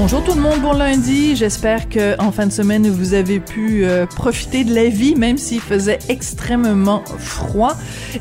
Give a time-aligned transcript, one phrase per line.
[0.00, 1.34] Bonjour tout le monde, bon lundi.
[1.34, 5.38] J'espère que en fin de semaine vous avez pu euh, profiter de la vie, même
[5.38, 7.72] s'il faisait extrêmement froid.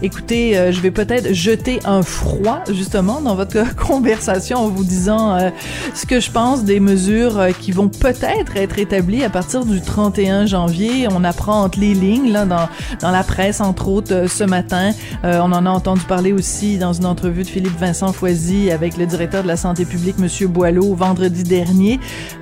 [0.01, 5.35] Écoutez, euh, je vais peut-être jeter un froid justement dans votre conversation en vous disant
[5.35, 5.51] euh,
[5.93, 10.47] ce que je pense des mesures qui vont peut-être être établies à partir du 31
[10.47, 11.07] janvier.
[11.11, 12.67] On apprend entre les lignes là dans
[13.01, 14.93] dans la presse entre autres ce matin.
[15.23, 19.05] on en a entendu parler aussi dans une entrevue de Philippe Vincent Foisy avec le
[19.05, 21.66] directeur de la santé publique Monsieur Boileau vendredi dernier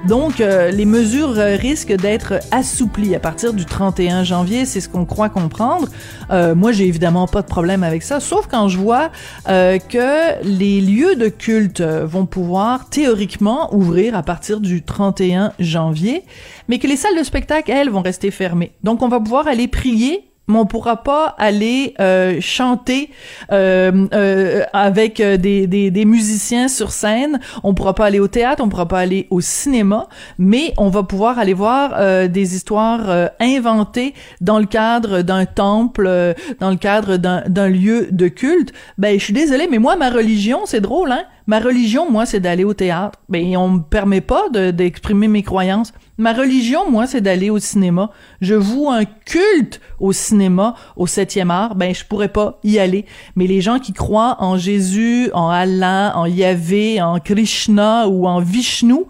[0.08, 4.90] donc, euh, les mesures euh, risquent d'être assouplies à partir du 31 janvier, c'est ce
[4.90, 5.88] qu'on croit comprendre.
[6.32, 9.10] Euh, moi, j'ai évidemment pas de problème avec ça, sauf quand je vois
[9.46, 16.24] que les lieux de culte vont pouvoir théoriquement ouvrir à partir du 31 janvier,
[16.68, 18.72] mais que les salles de spectacle, elles, vont rester fermées.
[18.84, 23.10] Donc, on va pouvoir aller prier mais on pourra pas aller euh, chanter
[23.52, 27.40] euh, euh, avec des, des, musiciens sur scène.
[27.64, 31.04] On pourra pas aller au théâtre, on pourra pas aller au cinéma, mais on va
[31.04, 37.70] pouvoir aller voir des histoires inventées dans le cadre d'un temple, dans le cadre d'un
[37.70, 38.74] lieu de culte.
[38.98, 41.24] Ben, je suis désolée, mais moi, ma religion, c'est drôle, hein?
[41.48, 43.20] Ma religion, moi, c'est d'aller au théâtre.
[43.30, 45.94] Ben, on me permet pas d'exprimer mes croyances.
[46.18, 48.10] Ma religion, moi, c'est d'aller au cinéma.
[48.42, 51.76] Je voue un culte au cinéma, au septième art.
[51.76, 53.06] Ben, je pourrais pas y aller.
[53.36, 58.40] Mais les gens qui croient en Jésus, en Allah, en Yahvé, en Krishna ou en
[58.40, 59.04] Vishnu,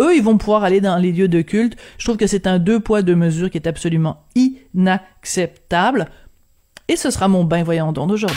[0.00, 1.76] eux, ils vont pouvoir aller dans les lieux de culte.
[1.98, 6.08] Je trouve que c'est un deux poids, deux mesures qui est absolument inacceptable.
[6.88, 8.36] Et ce sera mon bain voyant d'aujourd'hui.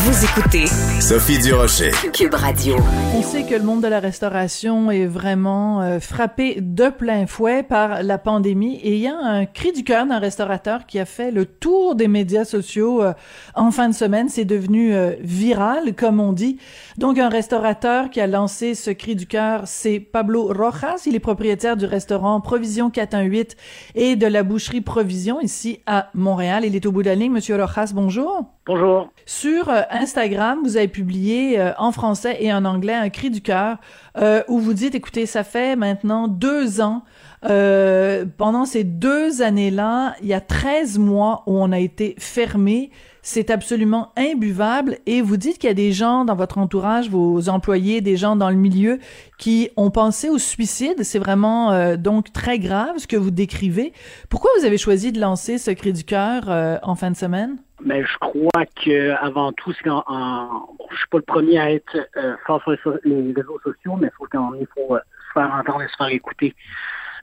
[0.00, 0.66] Vous écoutez
[1.00, 1.90] Sophie Durocher.
[2.12, 2.76] Cube Radio.
[3.16, 7.64] On sait que le monde de la restauration est vraiment euh, frappé de plein fouet
[7.64, 11.04] par la pandémie et il y a un cri du cœur d'un restaurateur qui a
[11.04, 13.12] fait le tour des médias sociaux euh,
[13.56, 14.28] en fin de semaine.
[14.28, 16.58] C'est devenu euh, viral, comme on dit.
[16.96, 21.02] Donc un restaurateur qui a lancé ce cri du cœur, c'est Pablo Rojas.
[21.06, 23.56] Il est propriétaire du restaurant Provision 418
[23.96, 26.64] et de la boucherie Provision ici à Montréal.
[26.64, 27.32] Il est au bout de la ligne.
[27.32, 28.44] Monsieur Rojas, bonjour.
[28.64, 29.08] Bonjour.
[29.24, 33.78] Sur Instagram, vous avez publié euh, en français et en anglais un cri du cœur
[34.16, 37.04] euh, où vous dites, écoutez, ça fait maintenant deux ans.
[37.42, 42.90] pendant ces deux années-là, il y a 13 mois où on a été fermé.
[43.30, 44.96] C'est absolument imbuvable.
[45.04, 48.36] Et vous dites qu'il y a des gens dans votre entourage, vos employés, des gens
[48.36, 48.98] dans le milieu
[49.36, 51.02] qui ont pensé au suicide.
[51.02, 53.92] C'est vraiment donc très grave ce que vous décrivez.
[54.30, 56.48] Pourquoi vous avez choisi de lancer ce cri du cœur
[56.82, 57.58] en fin de semaine?
[57.84, 61.70] Mais je crois que avant tout, c'est en, bon, je suis pas le premier à
[61.70, 65.32] être euh, fort sur les, réseaux sociaux, mais il faut quand il faut euh, se
[65.34, 66.56] faire entendre et se faire écouter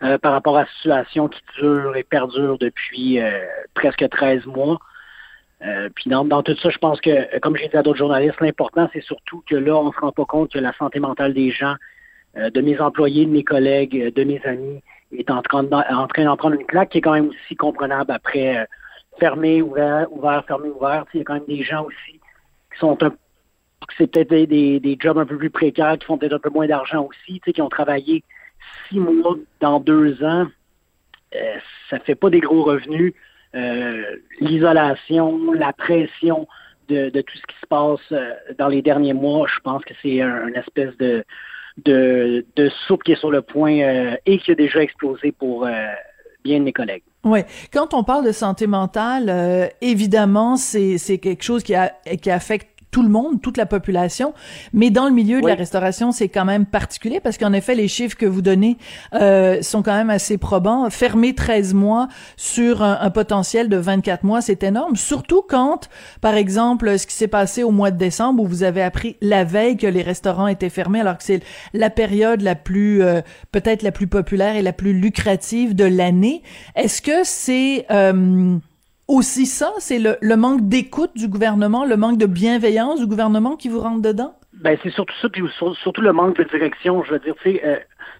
[0.03, 3.19] euh, par rapport à la situation qui dure et perdure depuis
[3.73, 4.79] presque 13 mois.
[5.59, 8.89] Puis dans, dans, tout ça, je pense que, comme j'ai dit à d'autres journalistes, l'important,
[8.93, 11.51] c'est surtout que là, on ne se rend pas compte que la santé mentale des
[11.51, 11.75] gens,
[12.35, 14.81] de mes employés, de mes collègues, de mes amis,
[15.17, 18.67] est en train d'en prendre une claque qui est quand même aussi comprenable après
[19.19, 21.05] fermé, ouvert, ouvert, fermé, ouvert.
[21.13, 22.19] Il y a quand même des gens aussi
[22.73, 23.11] qui sont un
[23.97, 26.67] c'est peut-être des, des, jobs un peu plus précaires, qui font peut-être un peu moins
[26.67, 28.23] d'argent aussi, qui ont travaillé
[28.87, 30.47] six mois dans deux ans.
[31.35, 31.55] Euh,
[31.89, 33.13] ça fait pas des gros revenus.
[33.55, 34.03] Euh,
[34.41, 36.47] l'isolation, la pression
[36.89, 40.21] de, tout ce qui se passe euh, dans les derniers mois, je pense que c'est
[40.21, 41.23] un, une espèce de,
[41.85, 45.67] de, soupe qui est sur le point euh, et qui a déjà explosé pour
[46.43, 47.03] bien de mes collègues.
[47.23, 47.39] Oui,
[47.73, 51.73] quand on parle de santé mentale, évidemment, c'est quelque chose qui
[52.21, 54.33] qui affecte tout le monde, toute la population,
[54.71, 57.89] mais dans le milieu de la restauration, c'est quand même particulier parce qu'en effet, les
[57.89, 58.77] chiffres que vous donnez
[59.13, 60.89] euh, sont quand même assez probants.
[60.89, 62.07] Fermer 13 mois
[62.37, 65.89] sur un, potentiel de 24 mois, c'est énorme, surtout quand,
[66.21, 69.43] par exemple, ce qui s'est passé au mois de décembre où vous avez appris la
[69.43, 71.43] veille que les restaurants étaient fermés alors que c'est
[71.73, 73.19] la période la plus, euh,
[73.51, 76.43] peut-être la plus populaire et la plus lucrative de l'année.
[76.77, 77.87] Est-ce que c'est...
[77.91, 78.57] Euh,
[79.07, 83.69] aussi ça, c'est le, manque d'écoute du gouvernement, le manque de bienveillance du gouvernement qui
[83.69, 84.35] vous rentre dedans?
[84.53, 85.43] Ben c'est surtout ça, puis
[85.81, 87.03] surtout le manque de direction.
[87.03, 87.75] Je veux dire, tu sais, euh,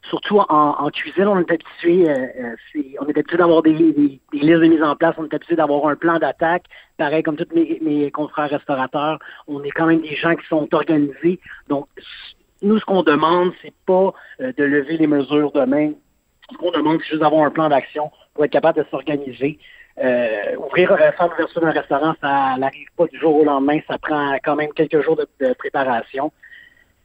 [0.09, 4.67] surtout en, cuisine, on est habitué, euh, euh on est habitué d'avoir des, listes de
[4.67, 6.65] mise en place, on est habitué d'avoir un plan d'attaque.
[6.97, 11.39] Pareil comme tous mes, confrères restaurateurs, on est quand même des gens qui sont organisés.
[11.69, 11.87] Donc,
[12.61, 15.93] nous, ce qu'on demande, c'est pas de lever les mesures demain.
[16.51, 19.57] Ce qu'on demande, c'est juste d'avoir un plan d'action pour être capable de s'organiser.
[20.03, 24.35] Euh, ouvrir, faire l'ouverture d'un restaurant, ça n'arrive pas du jour au lendemain, ça prend
[24.43, 26.31] quand même quelques jours de, de préparation.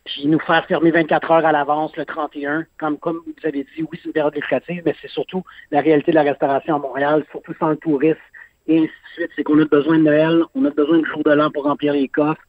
[0.04, 3.82] Puis nous faire fermer 24 heures à l'avance le 31, comme, comme vous avez dit,
[3.82, 7.24] oui, c'est une période lucrative, mais c'est surtout la réalité de la restauration à Montréal,
[7.30, 8.18] surtout sans le tourisme,
[8.66, 9.30] et ainsi de suite.
[9.36, 11.92] C'est qu'on a besoin de Noël, on a besoin de jour de l'an pour remplir
[11.92, 12.42] les coffres,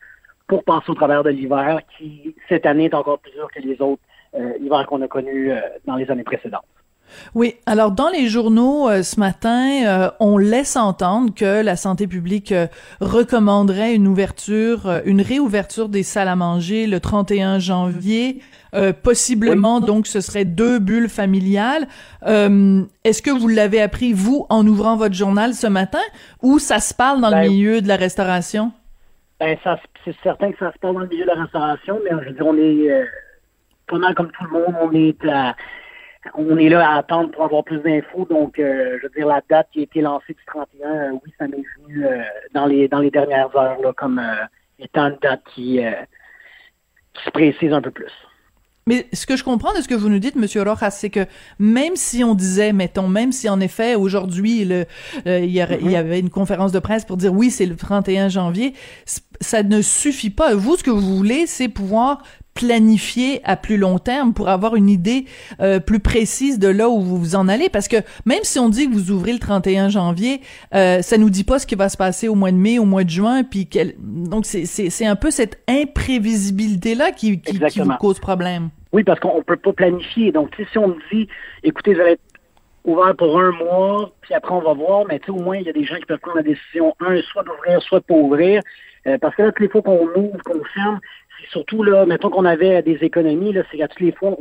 [0.47, 3.79] pour passer au travers de l'hiver, qui, cette année, est encore plus dur que les
[3.81, 4.01] autres
[4.33, 6.65] euh, hivers qu'on a connus euh, dans les années précédentes.
[7.35, 12.07] Oui, alors dans les journaux euh, ce matin, euh, on laisse entendre que la santé
[12.07, 12.67] publique euh,
[12.99, 18.41] recommanderait une ouverture, une réouverture des salles à manger le 31 janvier.
[19.03, 21.87] possiblement, donc, ce serait deux bulles familiales.
[22.23, 25.99] Est-ce que vous l'avez appris, vous, en ouvrant votre journal ce matin,
[26.41, 28.71] ou ça se parle dans le ben, milieu de la restauration?
[29.39, 29.57] Ben,
[30.05, 32.35] c'est certain que ça se parle dans le milieu de la restauration, mais je veux
[32.35, 35.55] dire, on est mal comme tout le monde, on est à
[36.35, 38.25] on est là à attendre pour avoir plus d'infos.
[38.29, 41.33] Donc, euh, je veux dire, la date qui a été lancée du 31, euh, oui,
[41.37, 42.21] ça m'est venu euh,
[42.53, 44.21] dans les dans les dernières heures là, comme
[44.79, 45.79] étant une date qui,
[47.13, 48.11] qui se précise un peu plus.
[48.87, 51.27] Mais ce que je comprends de ce que vous nous dites, Monsieur Rojas, c'est que
[51.59, 54.87] même si on disait, mettons, même si en effet aujourd'hui il
[55.27, 58.73] y, y, avait une conférence de presse pour dire oui c'est le 31 janvier,
[59.39, 60.55] ça ne suffit pas.
[60.55, 62.23] Vous, ce que vous voulez, c'est pouvoir
[62.53, 65.25] planifier à plus long terme pour avoir une idée
[65.61, 67.69] euh, plus précise de là où vous vous en allez?
[67.69, 70.41] Parce que même si on dit que vous ouvrez le 31 janvier
[70.75, 72.85] euh, ça nous dit pas ce qui va se passer au mois de mai au
[72.85, 73.95] mois de juin puis quel...
[73.99, 78.69] donc c'est c'est un peu cette imprévisibilité là qui qui, vous cause problème.
[78.91, 80.31] Oui parce qu'on peut pas planifier.
[80.31, 81.27] Donc si on me dit
[81.63, 82.21] écoutez vous allez être
[82.83, 85.63] ouvert pour un mois puis après on va voir mais tu sais au moins il
[85.63, 88.15] y a des gens qui peuvent prendre la décision un soit d'ouvrir soit de pas
[88.15, 88.61] ouvrir.
[89.07, 90.99] Euh, parce que là, toutes les fois qu'on ouvre, qu'on ferme,
[91.49, 94.35] surtout là, mettons qu'on avait des économies, là, c'est qu'à toutes les fois,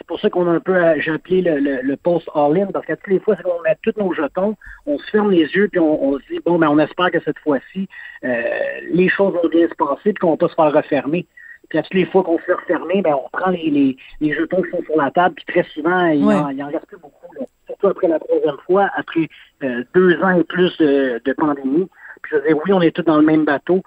[0.00, 2.86] c'est pour ça qu'on a un peu, euh, j'ai appelé le, le, post all-in, parce
[2.86, 4.56] qu'à toutes les fois, c'est qu'on met tous nos jetons,
[4.86, 7.38] on se ferme les yeux, puis on, se dit, bon, ben, on espère que cette
[7.40, 7.88] fois-ci,
[8.24, 8.42] euh,
[8.90, 11.26] les choses vont bien se passer, puis qu'on va pas se faire refermer.
[11.68, 14.32] Puis à toutes les fois qu'on se fait refermer, ben, on prend les, les, les,
[14.32, 17.32] jetons qui sont sur la table, puis très souvent, il, en, en, reste plus beaucoup,
[17.38, 17.44] là.
[17.66, 19.28] surtout après la troisième fois, après
[19.62, 21.88] euh, deux ans et plus de, de pandémie.
[22.22, 23.82] Puis je veux oui, on est tous dans le même bateau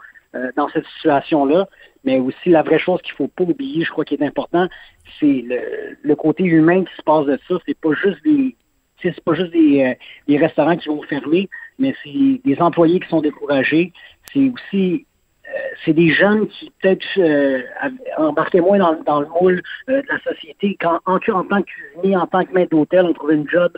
[0.56, 1.68] dans cette situation-là.
[2.04, 4.68] Mais aussi, la vraie chose qu'il faut pas oublier, je crois qu'il est important,
[5.20, 7.56] c'est le, le, côté humain qui se passe de ça.
[7.66, 8.56] C'est pas juste des
[9.02, 9.94] c'est pas juste des, euh,
[10.30, 13.92] des, restaurants qui vont fermer, mais c'est des employés qui sont découragés.
[14.32, 15.06] C'est aussi
[15.54, 17.62] euh, c'est des jeunes qui peut-être euh,
[18.18, 20.78] embarquaient moins dans, dans le moule euh, de la société.
[20.80, 23.72] Quand en, en tant que cuisinier, en tant que maître d'hôtel, on trouvait une job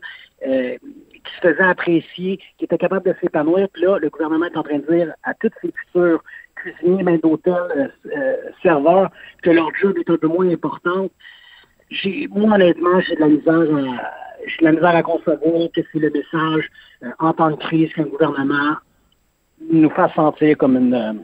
[0.44, 3.68] qui se faisait apprécier, qui était capable de s'épanouir.
[3.74, 6.24] Puis là, le gouvernement est en train de dire à toutes ces futures
[6.72, 9.10] cuisiniers, maîtres d'hôtel, euh, euh, serveurs,
[9.44, 11.10] que leur job est un peu moins important.
[11.90, 14.12] J'ai, moi, honnêtement, j'ai de la misère à,
[14.48, 16.70] j'ai de la misère à concevoir que c'est le message
[17.04, 18.76] euh, en temps de crise qu'un gouvernement
[19.72, 21.24] nous fasse sentir comme une,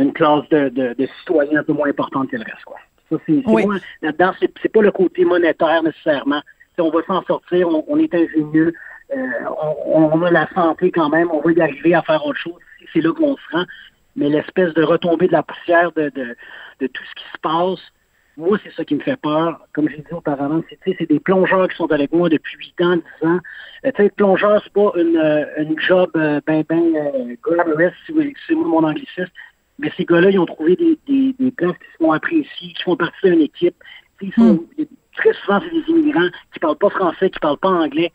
[0.00, 2.64] une classe de, de, de, citoyens un peu moins importante que le reste.
[2.64, 2.78] Quoi.
[3.10, 3.66] Ça, c'est, c'est
[4.02, 6.40] là-dedans, c'est, c'est pas le côté monétaire nécessairement.
[6.74, 8.72] Si on va s'en sortir, on, est ingénieux,
[9.10, 12.60] on, on, a la santé quand même, on va y arriver à faire autre chose.
[12.92, 13.64] C'est là qu'on se rend
[14.18, 16.36] mais l'espèce de retomber de la poussière de, de,
[16.80, 17.80] de, tout ce qui se passe,
[18.36, 19.60] moi, c'est ça qui me fait peur.
[19.72, 23.26] Comme j'ai dit auparavant, c'est des plongeurs qui sont avec moi depuis 8 ans, 10
[23.26, 23.40] ans.
[23.84, 27.92] Euh, tu sais, plongeur, c'est pas une, euh, une job euh, ben, ben euh, glamorous,
[28.06, 28.12] si
[28.46, 29.32] c'est mon angliciste.
[29.80, 32.82] Mais ces gars-là, ils ont trouvé des, des, des places qui se font apprécier, qui
[32.82, 33.76] font partie d'une équipe.
[34.20, 34.84] Ils sont, hmm.
[35.16, 38.12] Très souvent, c'est des immigrants qui parlent pas français, qui parlent pas anglais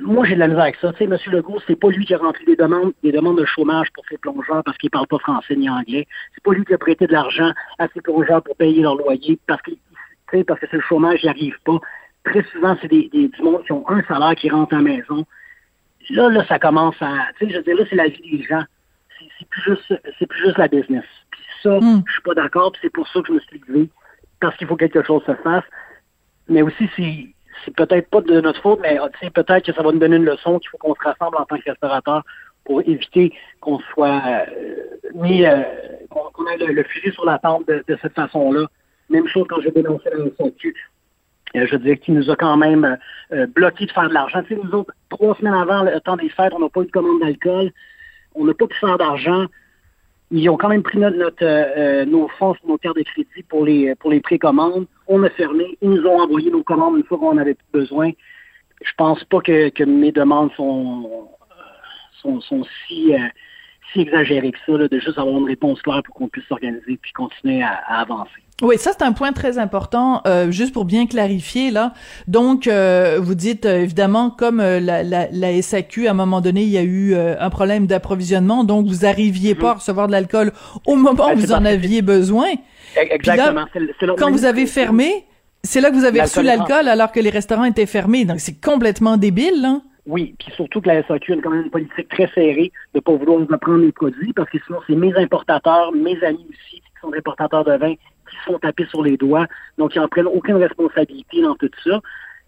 [0.00, 0.92] moi, j'ai de la misère avec ça.
[0.92, 1.16] Tu sais, M.
[1.26, 4.18] Legault, c'est pas lui qui a rempli des demandes, des demandes de chômage pour ses
[4.18, 6.06] plongeurs parce qu'il parle pas français ni anglais.
[6.34, 9.38] C'est pas lui qui a prêté de l'argent à ses plongeurs pour payer leur loyer
[9.46, 9.70] parce que,
[10.42, 11.78] parce que c'est le chômage, il arrive pas.
[12.24, 14.82] Très souvent, c'est des, des, du monde qui ont un salaire qui rentre à la
[14.82, 15.24] maison.
[16.10, 18.42] Là, là, ça commence à, tu sais, je veux dire, là, c'est la vie des
[18.42, 18.64] gens.
[19.38, 21.04] C'est plus juste, c'est plus juste la business.
[21.30, 22.02] Puis ça, hmm.
[22.06, 23.88] je suis pas d'accord, c'est pour ça que je me suis levé,
[24.40, 25.64] parce qu'il faut que quelque chose se fasse.
[26.48, 27.33] Mais aussi, c'est,
[27.64, 28.98] c'est peut-être pas de notre faute, mais
[29.32, 31.56] peut-être que ça va nous donner une leçon qu'il faut qu'on se rassemble en tant
[31.56, 32.22] que restaurateur
[32.64, 34.44] pour éviter qu'on soit euh,
[35.14, 35.62] mis, euh,
[36.10, 38.66] qu'on ait le, fusil sur la tente de, cette façon-là.
[39.10, 40.74] Même chose quand j'ai dénoncé la SAQ.
[41.56, 42.98] Euh, je veux dire, qui nous a quand même
[43.54, 44.42] bloqué de faire de l'argent.
[44.50, 47.20] Nous autres, trois semaines avant le temps des fêtes, on n'a pas eu de commande
[47.20, 47.70] d'alcool.
[48.34, 49.46] On n'a pas pu faire d'argent.
[50.36, 53.64] Ils ont quand même pris notre, notre euh, nos fonds nos cartes de crédit pour
[53.64, 54.86] les pour les précommandes.
[55.06, 55.78] On a fermé.
[55.80, 58.10] Ils nous ont envoyé nos commandes une fois qu'on avait plus besoin.
[58.82, 61.28] Je pense pas que, mes demandes sont
[62.20, 62.64] sont, euh,
[63.92, 66.96] si exagérées que ça, là, de juste avoir une réponse claire pour qu'on puisse s'organiser
[67.00, 68.42] puis continuer à, avancer.
[68.62, 71.92] Oui, ça c'est un point très important, euh, juste pour bien clarifier là.
[72.28, 76.62] Donc, euh, vous dites euh, évidemment comme la, la, la, SAQ à un moment donné,
[76.62, 80.52] il y a eu un problème d'approvisionnement, donc vous arriviez pas à recevoir de l'alcool
[80.86, 82.46] au moment où vous en aviez besoin.
[82.96, 83.64] Exactement.
[84.18, 85.24] quand vous avez fermé,
[85.64, 88.24] c'est là que vous avez reçu l'alcool alors que les restaurants étaient fermés.
[88.24, 89.80] Donc c'est complètement débile, là.
[90.06, 93.00] Oui, puis surtout que la SAQ a quand même une politique très serrée de ne
[93.00, 97.00] pas vouloir reprendre les produits parce que sinon c'est mes importateurs, mes amis aussi qui
[97.00, 97.94] sont importateurs de vin
[98.34, 99.46] qui sont tapés sur les doigts,
[99.78, 102.00] donc ils n'en prennent aucune responsabilité dans tout ça.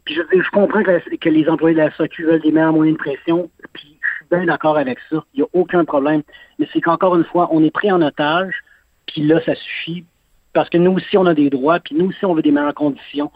[0.04, 3.02] Puis je je comprends que, les employés de la SAQ veulent des meilleurs moyens de
[3.02, 6.22] pression, puis je suis bien d'accord avec ça, il n'y a aucun problème.
[6.58, 8.62] Mais c'est qu'encore une fois, on est pris en otage,
[9.06, 10.04] puis là, ça suffit,
[10.52, 12.74] parce que nous aussi, on a des droits, puis nous aussi, on veut des meilleures
[12.74, 13.30] conditions.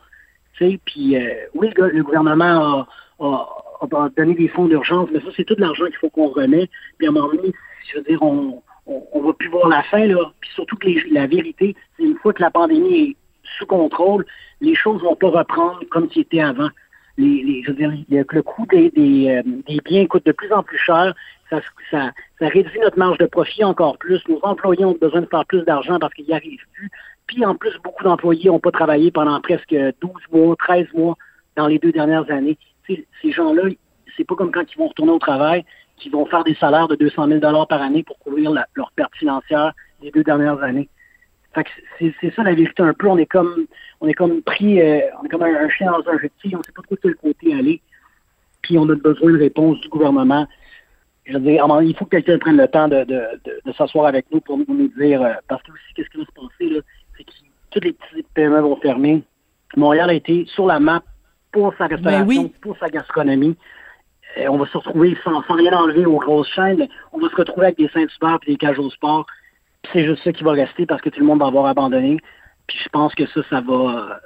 [0.54, 2.87] Tu sais, puis euh, oui, le, gouvernement
[3.21, 6.69] a, donné des fonds d'urgence, mais ça, c'est tout l'argent qu'il faut qu'on remet.
[6.99, 7.52] Puis à un moment donné,
[7.90, 10.32] je veux dire, on, on, va plus voir la fin, là.
[10.40, 13.16] Puis surtout que la vérité, c'est une fois que la pandémie est
[13.59, 14.25] sous contrôle,
[14.61, 16.68] les choses vont pas reprendre comme c'était avant.
[17.18, 20.78] Les, je veux dire, le coût des, euh, des, biens coûte de plus en plus
[20.78, 21.14] cher.
[21.50, 24.23] Ça, réduit notre marge de profit encore plus.
[24.28, 26.88] Nos employés ont besoin de faire plus d'argent parce qu'ils n'y arrivent plus.
[27.26, 31.16] Puis en plus, beaucoup d'employés n'ont pas travaillé pendant presque 12 mois, 13 mois
[31.56, 32.56] dans les deux dernières années.
[32.87, 33.64] ces gens-là,
[34.16, 35.64] c'est pas comme quand ils vont retourner au travail
[36.00, 39.73] qui vont faire des salaires de 200 000 par année pour couvrir leur perte financière
[40.02, 40.88] des deux dernières années.
[41.99, 43.09] c'est ça la vérité un peu.
[43.09, 43.66] On est comme
[44.00, 46.62] on est comme pris, euh, on est comme un, chien dans un jeu on ne
[46.62, 47.80] sait pas trop de quel côté aller.
[48.62, 50.47] Puis on a besoin de réponse du gouvernement.
[51.25, 53.07] Je veux dire, il faut que quelqu'un prenne le temps de,
[53.76, 56.71] s'asseoir avec nous pour nous dire euh, parce que aussi qu'est-ce qui va se passer
[56.71, 56.80] là,
[57.16, 57.30] c'est que
[57.71, 59.23] toutes les petites PME vont fermer.
[59.76, 61.02] Montréal a été sur la map
[61.52, 63.57] pour sa ben restauration, pour sa gastronomie.
[64.38, 67.66] Euh, on va se retrouver sans, rien enlever aux grosses chaînes, on va se retrouver
[67.66, 69.26] avec des Saint-Hubert et des au sport.
[69.92, 72.18] c'est juste ça qui va rester parce que tout le monde va avoir abandonné.
[72.66, 74.20] Puis je pense que ça, ça va.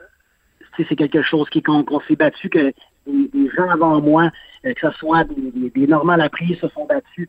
[0.77, 2.73] c'est quelque chose qui qu'on s'est battu, que
[3.07, 4.31] les, gens avant moi,
[4.65, 7.29] euh, que ce soit des, des, normales appris, se sont battus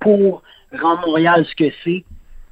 [0.00, 2.04] pour rendre Montréal ce que c'est.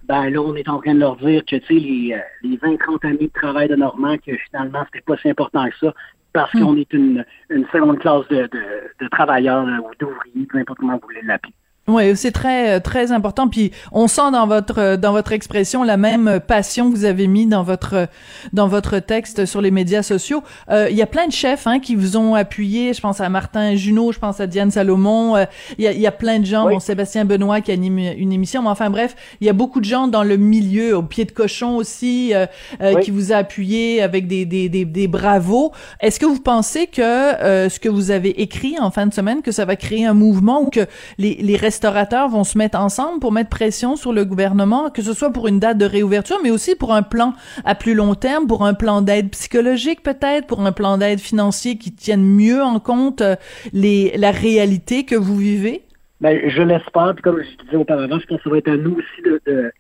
[0.05, 2.57] Ben là, on est en train de leur dire que tu sais, les, euh, les
[2.59, 5.95] 20-30 années de travail de Normand, que finalement, c'était pas si important que ça
[6.35, 6.61] parce hmm.
[6.61, 8.63] qu'on est une, une seconde classe de, de,
[9.01, 11.55] de travailleurs ou d'ouvriers, peu importe comment vous voulez l'appeler.
[11.87, 13.47] Oui, c'est très très important.
[13.47, 17.45] Puis on sent dans votre dans votre expression la même passion que vous avez mis
[17.45, 18.09] dans votre
[18.55, 20.43] dans votre texte sur les médias sociaux.
[20.71, 22.95] Euh, il y a plein de chefs hein, qui vous ont appuyé.
[22.95, 25.37] Je pense à Martin Junot, je pense à Diane Salomon.
[25.37, 25.45] Euh,
[25.77, 26.71] il, y a, il y a plein de gens.
[26.71, 28.63] Bon, Sébastien Benoît qui anime une émission.
[28.63, 31.33] Mais enfin bref, il y a beaucoup de gens dans le milieu, au pied de
[31.33, 32.47] cochon aussi, euh,
[32.81, 35.73] euh qui vous a appuyé avec des des des, des bravos.
[36.01, 39.43] Est-ce que vous pensez que euh, ce que vous avez écrit en fin de semaine
[39.43, 40.87] que ça va créer un mouvement ou que
[41.19, 45.13] les les restaurateurs vont se mettre ensemble pour mettre pression sur le gouvernement, que ce
[45.13, 47.33] soit pour une date de réouverture, mais aussi pour un plan
[47.65, 51.77] à plus long terme, pour un plan d'aide psychologique peut-être, pour un plan d'aide financier
[51.77, 53.35] qui tienne mieux en compte euh,
[53.73, 55.83] les, la réalité que vous vivez?
[56.21, 58.77] Ben, je l'espère, puis comme je disais auparavant, je pense que ça va être à
[58.77, 59.73] nous aussi de,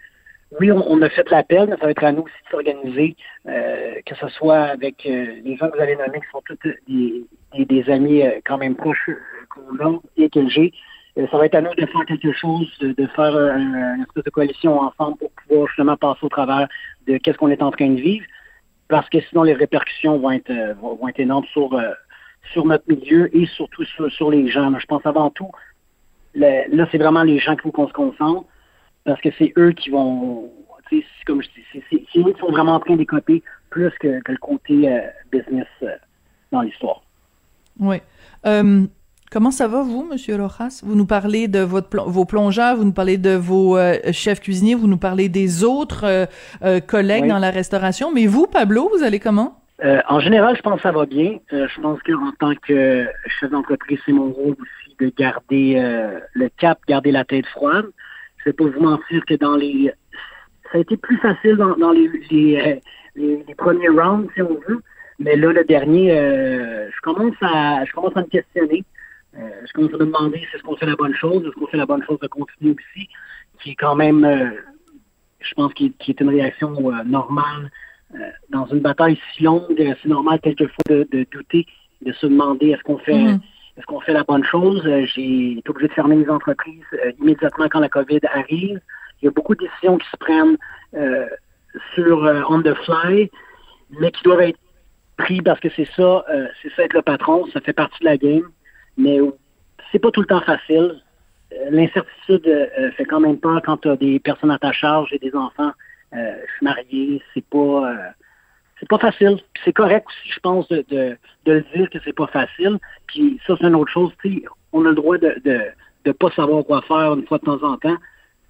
[0.59, 3.95] oui, on, a fait l'appel, mais ça va être à nous aussi de s'organiser, euh,
[4.05, 6.59] que ce soit avec euh, les gens que vous avez nommés, qui sont tous
[6.89, 7.25] des,
[7.65, 9.11] des, amis quand même proches
[9.49, 10.73] qu'on a et que j'ai,
[11.17, 14.81] ça va être à nous de faire quelque chose, de, faire une espèce de coalition
[14.81, 16.69] ensemble pour pouvoir justement passer au travers
[17.07, 18.27] de qu'est-ce qu'on est en train de vivre,
[18.89, 20.75] parce que sinon les répercussions vont être euh,
[21.17, 21.93] énormes sur euh,
[22.53, 24.77] sur notre milieu et surtout sur, les gens.
[24.79, 25.51] Je pense avant tout,
[26.35, 28.45] là c'est vraiment les gens qu'il faut qu'on se concentre,
[29.05, 30.51] parce que c'est eux qui vont,
[31.27, 34.39] comme je dis, c'est eux qui sont vraiment en train d'écoper plus que, que, le
[34.39, 35.69] côté business
[36.51, 37.03] dans l'histoire.
[37.79, 37.97] Oui.
[39.35, 40.81] Comment ça va, vous, Monsieur Rojas?
[40.85, 44.77] Vous nous parlez de votre vos plongeurs, vous nous parlez de vos euh, chefs cuisiniers,
[44.77, 46.27] vous nous parlez des autres euh,
[46.63, 48.13] euh, collègues dans la restauration.
[48.15, 49.61] Mais vous, Pablo, vous allez comment?
[50.09, 51.39] en général, je pense que ça va bien.
[51.51, 53.09] je pense qu'en tant que
[53.41, 55.83] chef d'entreprise, c'est mon rôle aussi de garder
[56.33, 57.87] le cap, garder la tête froide.
[58.39, 59.93] Je vais pas vous mentir que dans les...
[60.71, 62.81] Ça a été plus facile dans, les, les,
[63.17, 64.81] les, premiers rounds, si on veut.
[65.19, 68.85] Mais là, le dernier, je commence à je commence à me questionner.
[69.39, 71.77] Euh, est-ce qu'on se demander si est-ce qu'on fait la bonne chose, est-ce qu'on fait
[71.77, 73.09] la bonne chose de continuer aussi,
[73.61, 74.51] qui est quand même, euh,
[75.41, 77.71] je pense, qui, est une réaction euh, normale
[78.51, 79.75] dans une bataille si longue.
[79.77, 81.67] C'est normal quelquefois de, de, douter,
[82.03, 83.41] de se demander est-ce qu'on fait, mm-hmm.
[83.77, 84.83] est-ce qu'on fait la bonne chose.
[84.85, 86.85] J'ai été obligé de fermer les entreprises
[87.21, 88.81] immédiatement quand la COVID arrive.
[89.21, 90.57] Il y a beaucoup de décisions qui se prennent
[91.95, 93.29] sur on the fly,
[93.99, 94.61] mais qui doivent être
[95.17, 96.25] prises parce que c'est ça,
[96.63, 98.49] c'est ça être le patron, ça fait partie de la game
[98.97, 99.19] mais
[99.91, 101.03] c'est pas tout le temps facile.
[101.53, 105.13] Euh, l'incertitude euh, fait quand même peur quand tu as des personnes à ta charge
[105.13, 105.73] et des enfants
[106.17, 107.93] je suis marié, c'est pas
[108.79, 109.37] c'est pas facile.
[109.65, 112.79] C'est correct aussi, je pense, de, de, de le dire que c'est pas facile.
[113.09, 114.13] Puis ça, c'est une autre chose.
[114.73, 115.61] On a le droit de, de
[116.05, 117.97] de pas savoir quoi faire une fois de temps en temps,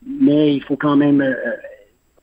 [0.06, 1.22] mais il faut quand même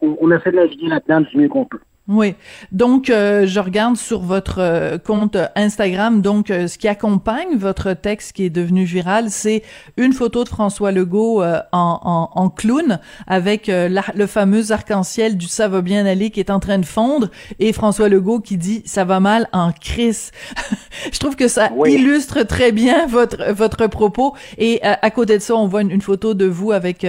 [0.01, 1.79] on, on essaie de naviguer là-dedans du mieux qu'on peut.
[2.13, 2.35] Oui.
[2.73, 7.93] Donc, euh, je regarde sur votre euh, compte Instagram, donc euh, ce qui accompagne votre
[7.93, 9.63] texte qui est devenu viral, c'est
[9.95, 15.69] une photo de François Legault en, en, en, clown avec le fameux arc-en-ciel du ça
[15.69, 19.05] va bien aller qui est en train de fondre et François Legault qui dit ça
[19.05, 20.31] va mal en crise.
[21.13, 24.35] je trouve que ça illustre très bien votre votre propos.
[24.57, 27.05] Et à côté de ça, on voit une, une photo de vous avec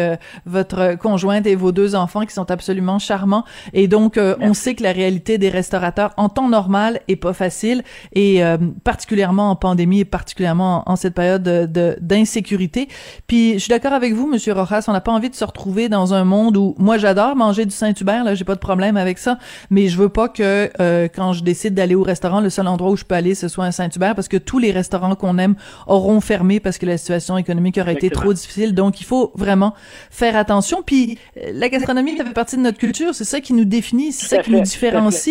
[0.46, 3.44] votre conjointe et vos deux enfants qui sont absolument charmants.
[3.72, 7.82] Et donc on sait que la réalité des restaurateurs en temps normal est pas facile
[8.12, 12.88] et euh, particulièrement en pandémie et particulièrement en, cette période de d'insécurité.
[13.26, 15.88] Puis je suis d'accord avec vous, Monsieur Rojas, on n'a pas envie de se retrouver
[15.88, 19.18] dans un monde où moi j'adore manger du Saint-Hubert, là j'ai pas de problème avec
[19.18, 19.38] ça,
[19.70, 22.90] mais je veux pas que euh, quand je décide d'aller au restaurant, le seul endroit
[22.90, 25.54] où je peux aller ce soit un Saint-Hubert parce que tous les restaurants qu'on aime
[25.86, 28.74] auront fermé parce que la situation économique aurait été trop difficile.
[28.74, 29.74] Donc il faut vraiment
[30.10, 30.82] faire attention.
[30.84, 34.12] Puis euh, la gastronomie ça fait partie de notre culture, c'est ça qui nous définit,
[34.12, 34.81] c'est ça qui nous différencie,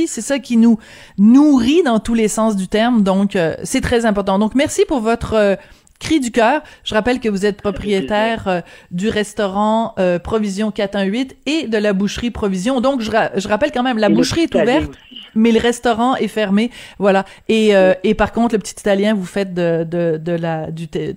[0.08, 0.78] c'est ça qui nous
[1.18, 3.04] nourrit dans tous les sens du terme.
[3.04, 4.40] Donc, euh, c'est très important.
[4.40, 5.56] Donc, merci pour votre euh,
[6.02, 6.62] cri du cœur.
[6.84, 12.32] Je rappelle que vous êtes propriétaire euh, du restaurant Provision 418 et de la boucherie
[12.32, 12.82] Provision.
[12.82, 14.92] Donc, je, je rappelle quand même, la boucherie est ouverte
[15.36, 17.26] mais le restaurant est fermé, voilà.
[17.48, 20.88] Et, euh, et par contre, le petit italien, vous faites de, de, de la du
[20.88, 21.14] de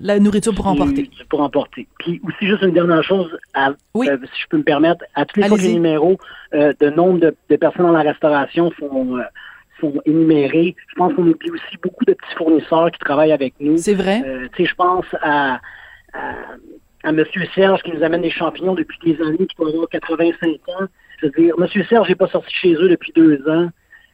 [0.00, 1.10] la nourriture pour emporter.
[1.28, 1.86] Pour emporter.
[1.98, 4.08] Puis aussi juste une dernière chose, à, oui.
[4.08, 6.18] Euh, si je peux me permettre, à tous les numéros
[6.54, 9.18] euh, de nombre de, de, personnes dans la restauration sont
[9.80, 10.74] sont énumérés.
[10.88, 13.76] Je pense qu'on oublie aussi beaucoup de petits fournisseurs qui travaillent avec nous.
[13.76, 14.22] C'est vrai.
[14.54, 15.60] tu sais, je pense à,
[16.12, 16.34] à
[17.04, 17.24] à M.
[17.54, 20.86] Serge qui nous amène des champignons depuis des années, qui doit avoir 85 ans.
[21.20, 21.84] Je veux dire, M.
[21.88, 23.68] Serge n'est pas sorti chez eux depuis deux ans.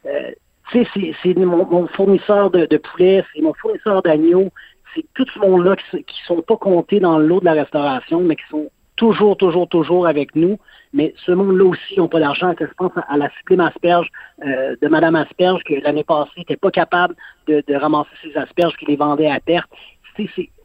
[0.05, 0.31] Euh,
[0.71, 4.51] tu sais, c'est mon, fournisseur de, de poulet, c'est mon fournisseur d'agneau.
[4.93, 8.35] C'est tout ce monde-là qui, qui sont pas comptés dans l'eau de la restauration, mais
[8.35, 10.57] qui sont toujours, toujours, toujours avec nous.
[10.93, 12.53] Mais ce monde-là aussi n'a pas d'argent.
[12.59, 14.07] Je pense à la sublime asperge
[14.45, 17.15] euh, de Mme Asperge, que l'année passée n'était pas capable
[17.47, 19.69] de, de ramasser ses asperges, qui les vendait à perte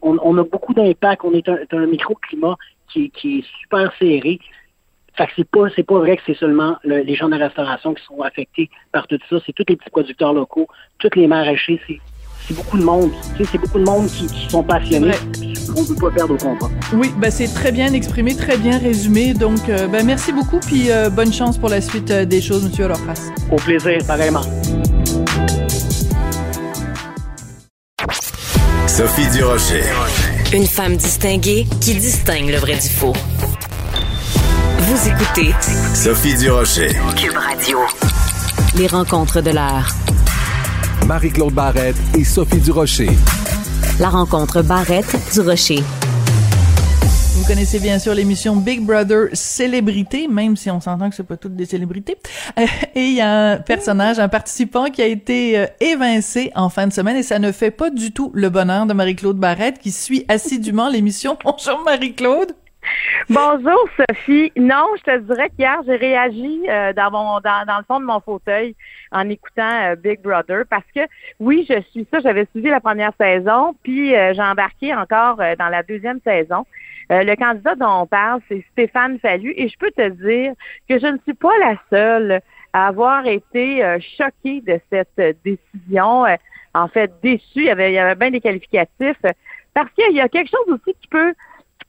[0.01, 1.23] on, on, a beaucoup d'impact.
[1.23, 2.57] On est un, un microclimat
[2.91, 4.39] qui, qui est super serré.
[5.15, 7.93] Fait que c'est pas, c'est pas vrai que c'est seulement les gens de la restauration
[7.93, 9.37] qui sont affectés par tout ça.
[9.45, 10.67] C'est tous les petits producteurs locaux,
[10.99, 11.81] tous les maraîchers.
[11.85, 11.99] C'est,
[12.51, 13.11] c'est beaucoup de monde.
[13.37, 15.11] Tu sais, c'est beaucoup de monde qui, qui sont passionnés.
[15.75, 16.69] On ne peut pas perdre au combat.
[16.93, 19.33] Oui, ben c'est très bien exprimé, très bien résumé.
[19.33, 22.65] Donc, euh, ben merci beaucoup, puis euh, bonne chance pour la suite euh, des choses,
[22.65, 23.31] Monsieur Olofras.
[23.49, 24.41] Au plaisir, pareillement.
[28.87, 29.83] Sophie Durocher.
[30.53, 33.13] Une femme distinguée qui distingue le vrai du faux.
[34.79, 35.55] Vous écoutez
[35.95, 36.89] Sophie Durocher.
[37.15, 37.79] Cube Radio.
[38.75, 39.95] Les rencontres de l'heure.
[41.07, 43.09] Marie-Claude Barrette et Sophie Durocher.
[43.99, 45.83] La rencontre Barrette-Durocher.
[47.35, 51.37] Vous connaissez bien sûr l'émission Big Brother Célébrité, même si on s'entend que c'est pas
[51.37, 52.17] toutes des célébrités.
[52.59, 56.69] Euh, et il y a un personnage, un participant qui a été euh, évincé en
[56.69, 59.79] fin de semaine et ça ne fait pas du tout le bonheur de Marie-Claude Barrette
[59.79, 61.37] qui suit assidûment l'émission.
[61.43, 62.53] Bonjour Marie-Claude.
[63.29, 64.51] Bonjour Sophie.
[64.55, 68.05] Non, je te dirais qu'hier j'ai réagi euh, dans mon dans, dans, le fond de
[68.05, 68.75] mon fauteuil
[69.11, 71.01] en écoutant Big Brother parce que
[71.39, 75.83] oui, je suis ça, j'avais suivi la première saison, puis j'ai embarqué encore dans la
[75.83, 76.65] deuxième saison.
[77.11, 80.53] Euh, le candidat dont on parle, c'est Stéphane Fallu, et je peux te dire
[80.87, 86.25] que je ne suis pas la seule à avoir été euh, choquée de cette décision.
[86.25, 86.35] Euh,
[86.73, 89.21] en fait, déçue, il y avait, il y avait bien des qualificatifs,
[89.73, 91.33] parce qu'il y a quelque chose aussi qui peut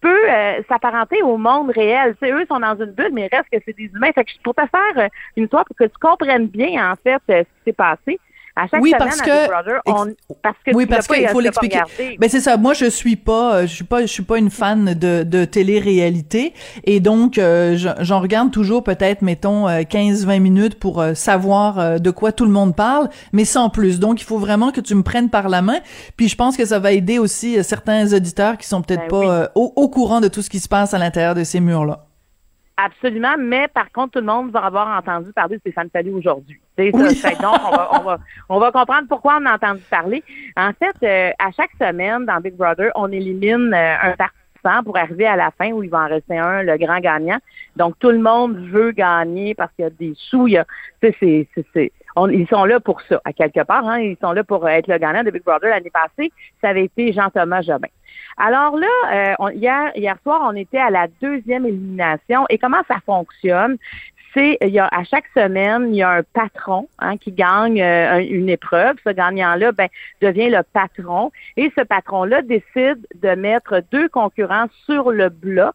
[0.03, 0.27] peut
[0.69, 2.15] s'apparenter au monde réel.
[2.21, 4.13] Tu eux sont dans une bulle, mais reste que c'est des humains.
[4.15, 7.43] Fait que pour te faire une histoire pour que tu comprennes bien, en fait, ce
[7.43, 8.21] qui s'est passé,
[8.57, 10.07] à chaque oui, semaine parce que, Brother, on,
[10.43, 11.81] parce que oui, parce qu'il faut l'expliquer.
[12.19, 12.57] Ben c'est ça.
[12.57, 16.53] Moi, je suis pas, je suis pas, je suis pas une fan de, de télé-réalité,
[16.85, 22.11] et donc euh, j'en regarde toujours peut-être, mettons, 15-20 euh, minutes pour euh, savoir de
[22.11, 23.99] quoi tout le monde parle, mais sans plus.
[24.01, 25.81] Donc, il faut vraiment que tu me prennes par la main.
[26.17, 29.53] Puis, je pense que ça va aider aussi certains auditeurs qui sont peut-être ben pas
[29.55, 32.07] au, au courant de tout ce qui se passe à l'intérieur de ces murs-là.
[32.85, 36.59] Absolument, mais par contre, tout le monde va avoir entendu parler de Stéphane Fallu aujourd'hui.
[36.77, 37.31] C'est ça.
[37.31, 38.19] donc, on va, on, va,
[38.49, 40.25] on va comprendre pourquoi on a entendu parler.
[40.57, 44.97] En fait, euh, à chaque semaine dans Big Brother, on élimine euh, un participant pour
[44.97, 47.39] arriver à la fin où il va en rester un, le grand gagnant.
[47.77, 50.49] Donc, tout le monde veut gagner parce qu'il y a des sous.
[50.49, 50.67] Il y a,
[51.01, 51.93] c'est, c'est,
[52.31, 53.87] ils sont là pour ça, à quelque part.
[53.89, 55.71] Hein, ils sont là pour être le gagnant de Big Brother.
[55.71, 57.89] L'année passée, ça avait été Jean-Thomas Jobin.
[58.37, 62.45] Alors là, euh, hier, hier soir, on était à la deuxième élimination.
[62.49, 63.77] Et comment ça fonctionne?
[64.35, 67.83] C'est il y a à chaque semaine, il y a un patron hein, qui gagne
[67.83, 68.97] euh, une épreuve.
[69.05, 69.89] Ce gagnant-là ben,
[70.21, 75.75] devient le patron et ce patron-là décide de mettre deux concurrents sur le bloc,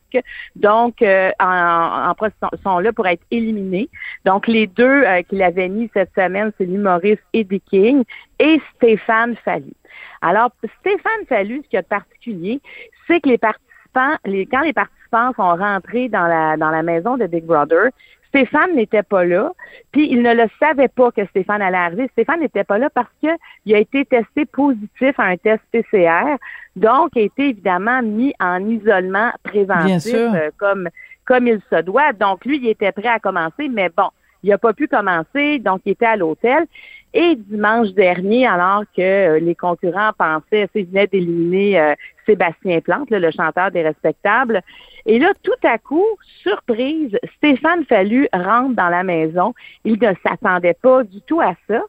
[0.55, 3.89] donc euh, en, en sont là pour être éliminés.
[4.25, 8.03] Donc les deux euh, qu'il avait mis cette semaine, c'est l'humoriste Eddie King
[8.39, 9.73] et Stéphane Fallu.
[10.21, 12.59] Alors Stéphane Fallu, ce qui est particulier,
[13.05, 17.17] c'est que les participants, les, quand les participants sont rentrés dans la dans la maison
[17.17, 17.91] de Big Brother,
[18.29, 19.51] Stéphane n'était pas là,
[19.91, 22.09] puis il ne le savait pas que Stéphane allait arriver.
[22.11, 26.37] Stéphane n'était pas là parce qu'il a été testé positif à un test PCR,
[26.75, 30.89] donc a été évidemment mis en isolement préventif euh, comme
[31.25, 32.13] comme il se doit.
[32.13, 34.09] Donc lui, il était prêt à commencer, mais bon,
[34.43, 36.65] il n'a pas pu commencer, donc il était à l'hôtel.
[37.13, 41.93] Et dimanche dernier, alors que euh, les concurrents pensaient, ils venaient d'éliminer euh,
[42.25, 44.61] Sébastien Plante, le chanteur des Respectables.
[45.05, 46.05] Et là, tout à coup,
[46.43, 49.53] surprise, Stéphane Fallu rentre dans la maison.
[49.85, 51.81] Il ne s'attendait pas du tout à ça.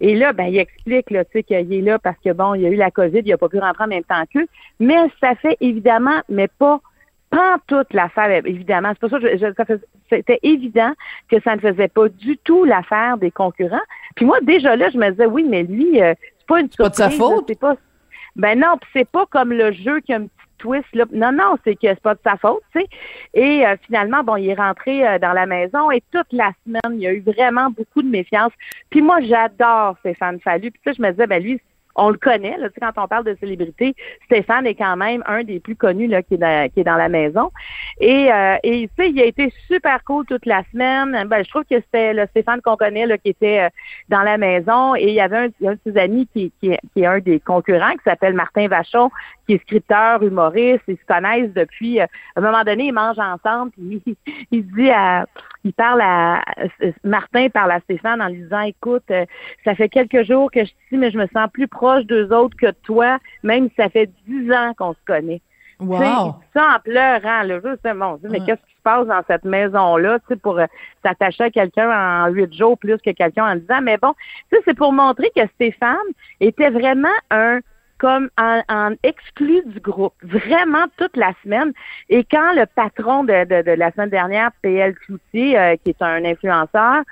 [0.00, 2.70] Et là, ben, il explique là, qu'il est là parce que bon, il y a
[2.70, 4.48] eu la COVID, il n'a pas pu rentrer en même temps qu'eux.
[4.80, 6.80] Mais ça fait évidemment, mais pas
[7.34, 8.90] pas toute l'affaire, évidemment.
[8.92, 9.46] C'est pour ça que je,
[10.08, 10.92] c'était évident
[11.28, 13.76] que ça ne faisait pas du tout l'affaire des concurrents.
[14.14, 16.78] Puis moi, déjà là, je me disais, oui, mais lui, euh, c'est pas une surprise.
[16.78, 17.58] Pas de sa faute?
[17.58, 17.76] Pas,
[18.36, 20.94] ben non, c'est pas comme le jeu qui a un petit twist.
[20.94, 21.04] Là.
[21.12, 22.86] Non, non, c'est que c'est pas de sa faute, tu sais.
[23.34, 26.98] Et euh, finalement, bon, il est rentré euh, dans la maison et toute la semaine,
[26.98, 28.52] il y a eu vraiment beaucoup de méfiance.
[28.90, 30.70] Puis moi, j'adore Stéphane Fallu.
[30.70, 31.60] Puis ça, je me disais, ben lui,
[31.96, 33.94] on le connaît, là, quand on parle de célébrité,
[34.26, 36.96] Stéphane est quand même un des plus connus là, qui, est dans, qui est dans
[36.96, 37.50] la maison.
[38.00, 41.26] Et, euh, et tu sais, il a été super cool toute la semaine.
[41.28, 43.68] Ben, je trouve que c'était le Stéphane qu'on connaît là, qui était euh,
[44.08, 44.94] dans la maison.
[44.96, 47.40] Et il y avait un, un de ses amis qui, qui, qui est un des
[47.40, 49.10] concurrents, qui s'appelle Martin Vachon,
[49.46, 50.82] qui est scripteur, humoriste.
[50.88, 52.00] Ils se connaissent depuis...
[52.00, 53.70] Euh, à un moment donné, ils mangent ensemble.
[53.72, 54.16] Puis il,
[54.50, 55.26] il dit à...
[55.64, 56.42] Il parle à...
[57.02, 59.10] Martin parle à Stéphane en lui disant, écoute,
[59.64, 62.56] ça fait quelques jours que je suis mais je me sens plus proche d'eux autres
[62.56, 65.40] que toi, même si ça fait dix ans qu'on se connaît.
[65.80, 66.36] Wow.
[66.54, 70.18] Ça en pleurant, là, juste, mon Dieu, mais qu'est-ce qui se passe dans cette maison-là,
[70.20, 70.66] tu sais, pour euh,
[71.04, 73.82] s'attacher à quelqu'un en huit jours plus que quelqu'un en dix ans?
[73.82, 74.14] Mais bon,
[74.50, 75.96] tu sais, c'est pour montrer que Stéphane
[76.40, 77.60] était vraiment un
[77.98, 81.72] comme en, exclu du groupe, vraiment toute la semaine.
[82.08, 86.24] Et quand le patron de, de, la semaine dernière, PL Cloutier, euh, qui est un
[86.24, 87.02] influenceur,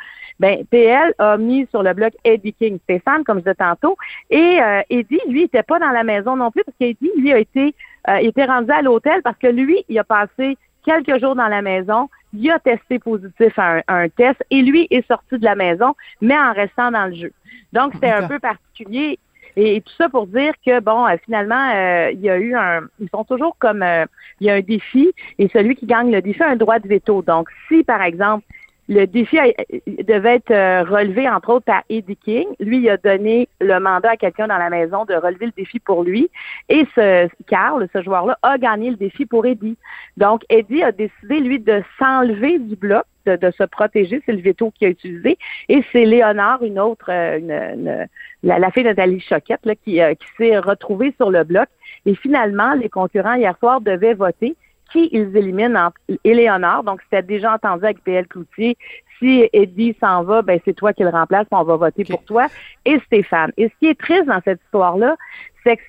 [0.41, 3.97] ben PL a mis sur le blog Eddie King Stéphane, comme je disais tantôt,
[4.31, 7.39] et euh, Eddie, lui, était pas dans la maison non plus, parce qu'Eddie, lui, a
[7.39, 7.75] été,
[8.09, 11.63] euh, était rendu à l'hôtel parce que lui, il a passé quelques jours dans la
[11.63, 15.55] maison, il a testé positif à un, un, test et lui est sorti de la
[15.55, 17.33] maison, mais en restant dans le jeu.
[17.73, 19.19] Donc, c'était un peu particulier.
[19.57, 22.83] Et, tout ça pour dire que bon, euh, finalement, euh, il y a eu un,
[23.01, 24.07] ils sont toujours comme, euh,
[24.41, 26.89] il y a un défi et celui qui gagne le défi a un droit de
[26.89, 27.23] veto.
[27.23, 28.45] Donc, si par exemple
[28.89, 29.39] le défi
[29.87, 32.47] devait être relevé, entre autres, par Eddie King.
[32.59, 35.79] Lui, il a donné le mandat à quelqu'un dans la maison de relever le défi
[35.79, 36.29] pour lui.
[36.69, 39.79] Et ce Carl, ce joueur-là, a gagné le défi pour Eddie.
[40.17, 44.23] Donc, Eddie a décidé, lui, de s'enlever du bloc de, se protéger.
[44.27, 45.39] C'est le veto qu'il a utilisé.
[45.69, 48.09] Et c'est Léonard, une autre, euh, une,
[48.43, 51.69] la, fille Nathalie Choquette, là, qui, euh, qui s'est retrouvée sur le bloc.
[52.07, 54.57] Et finalement, les concurrents hier soir devaient voter
[54.93, 56.85] qui ils éliminent entre Léonard.
[56.85, 58.77] Donc, c'était déjà entendu avec PL Cloutier.
[59.19, 62.47] Si Eddie s'en va, ben c'est toi qui le remplace, on va voter pour toi.
[62.85, 63.53] Et Stéphane.
[63.57, 65.17] Et ce qui est triste dans cette histoire-là,
[65.65, 65.83] c'est que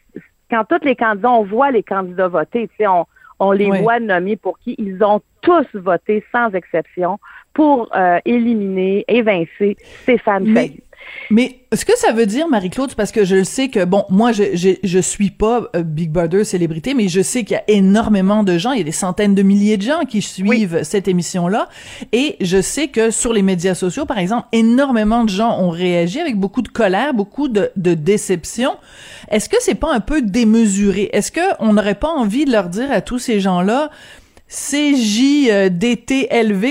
[0.50, 3.06] quand tous les candidats, on voit les candidats voter, tu sais, on,
[3.44, 4.76] on les voit nommés pour qui?
[4.78, 7.20] Ils ont tous voté sans exception
[7.54, 10.72] pour euh, éliminer, évincer Stéphane mais,
[11.30, 14.56] Mais ce que ça veut dire, Marie-Claude, parce que je sais que, bon, moi, je,
[14.56, 18.44] je, je suis pas euh, Big Brother célébrité, mais je sais qu'il y a énormément
[18.44, 21.70] de gens, il y a des centaines de milliers de gens qui suivent cette émission-là,
[22.12, 26.20] et je sais que sur les médias sociaux, par exemple, énormément de gens ont réagi
[26.20, 28.76] avec beaucoup de colère, beaucoup de, de déception.
[29.30, 31.10] Est-ce que c'est pas un peu démesuré?
[31.14, 33.90] Est-ce que on n'aurait pas envie de leur dire à tous ces gens-là,
[34.50, 35.74] CJDTLV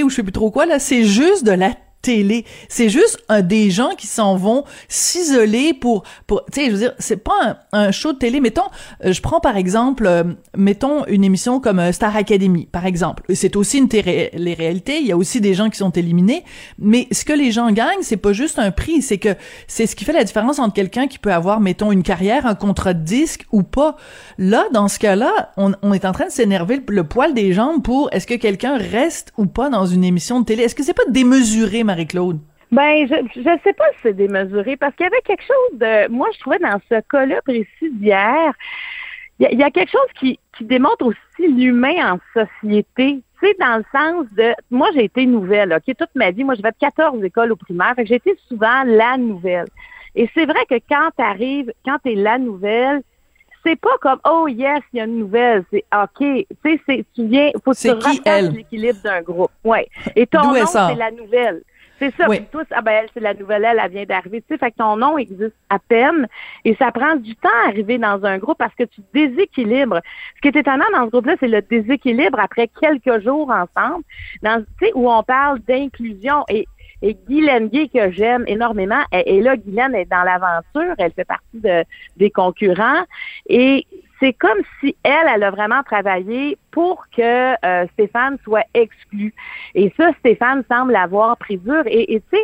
[0.05, 2.45] ou je sais plus trop quoi là, c'est juste de la télé.
[2.69, 6.79] C'est juste un des gens qui s'en vont s'isoler pour, pour, tu sais, je veux
[6.79, 8.41] dire, c'est pas un, show de télé.
[8.41, 8.63] Mettons,
[9.05, 10.25] euh, je prends par exemple, euh,
[10.57, 13.23] mettons une émission comme euh, Star Academy, par exemple.
[13.35, 14.99] C'est aussi une les réalités.
[15.01, 16.45] Il y a aussi des gens qui sont éliminés.
[16.79, 19.03] Mais ce que les gens gagnent, c'est pas juste un prix.
[19.03, 19.35] C'est que
[19.67, 22.55] c'est ce qui fait la différence entre quelqu'un qui peut avoir, mettons, une carrière, un
[22.55, 23.97] contrat de disque ou pas.
[24.39, 27.53] Là, dans ce cas-là, on, on est en train de s'énerver le, le, poil des
[27.53, 30.63] jambes pour est-ce que quelqu'un reste ou pas dans une émission de télé?
[30.65, 32.41] Est-ce que c'est pas démesuré, Marie-Claude?
[32.71, 36.09] Ben, je je sais pas si c'est démesuré parce qu'il y avait quelque chose de
[36.09, 38.55] moi je trouvais dans ce cas-là précis d'hier,
[39.51, 43.23] il y, a quelque chose qui, qui démontre aussi l'humain en société.
[43.41, 46.45] tu sais, dans le sens de, moi, j'ai été nouvelle, OK, toute ma vie.
[46.45, 47.95] Moi, j'ai fait 14 écoles au primaire.
[47.97, 49.67] Fait que j'ai été souvent la nouvelle.
[50.15, 53.03] Et c'est vrai que quand t'arrives, quand t'es la nouvelle,
[53.65, 55.65] c'est pas comme, oh yes, il y a une nouvelle.
[55.73, 56.19] C'est OK.
[56.19, 59.51] Tu sais, c'est, tu viens, faut que tu l'équilibre d'un groupe.
[59.65, 59.89] Ouais.
[60.15, 61.63] Et ton nom, c'est la nouvelle.
[62.03, 62.29] C'est ça.
[62.29, 62.39] Oui.
[62.41, 64.41] Puis tous, ah ben elle, c'est la nouvelle, elle, elle vient d'arriver.
[64.41, 66.27] Tu sais, fait que ton nom existe à peine
[66.65, 70.01] et ça prend du temps à arriver dans un groupe parce que tu déséquilibres.
[70.37, 74.03] Ce qui est étonnant dans ce groupe-là, c'est le déséquilibre après quelques jours ensemble,
[74.43, 76.67] dans, tu sais, où on parle d'inclusion et
[77.05, 81.25] et Guylaine Gay, que j'aime énormément, et, et là, Guylaine est dans l'aventure, elle fait
[81.25, 81.85] partie de,
[82.17, 83.03] des concurrents,
[83.49, 83.89] et
[84.23, 89.35] c'est comme si elle, elle a vraiment travaillé pour que euh, Stéphane soit exclu.
[89.75, 91.83] Et ça, Stéphane semble l'avoir pris dur.
[91.87, 92.39] Et tu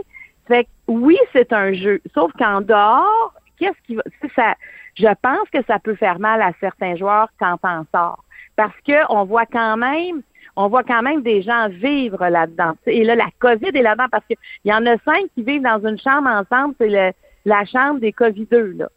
[0.51, 2.01] sais, oui, c'est un jeu.
[2.15, 4.03] Sauf qu'en dehors, qu'est-ce qui va.
[4.35, 4.57] Ça,
[4.97, 8.25] je pense que ça peut faire mal à certains joueurs quand t'en sors.
[8.57, 10.23] Parce que on voit quand même.
[10.57, 12.73] On voit quand même des gens vivre là-dedans.
[12.87, 15.87] Et là, la COVID est là-dedans parce qu'il y en a cinq qui vivent dans
[15.87, 16.75] une chambre ensemble.
[16.81, 17.15] C'est
[17.45, 18.89] la chambre des COVID-2, là.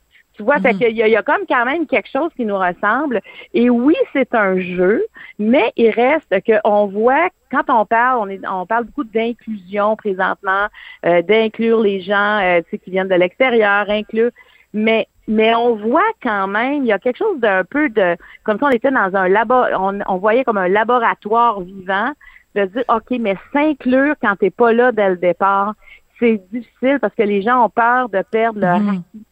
[0.42, 2.46] Tu vois, fait qu'il y, a- il y a comme quand même quelque chose qui
[2.46, 3.22] nous ressemble.
[3.54, 5.04] Et oui, c'est un jeu,
[5.38, 10.66] mais il reste qu'on voit, quand on parle, on, est, on parle beaucoup d'inclusion présentement,
[11.06, 14.32] euh, d'inclure les gens euh, qui viennent de l'extérieur, inclure,
[14.74, 18.58] mais mais on voit quand même, il y a quelque chose d'un peu de, comme
[18.58, 22.10] si on était dans un labo, on, on voyait comme un laboratoire vivant,
[22.56, 25.76] de dire, OK, mais s'inclure quand t'es pas là dès le départ,
[26.20, 28.90] c'est difficile parce que les gens ont peur de perdre leur Mhm.
[28.90, 29.26] acquis.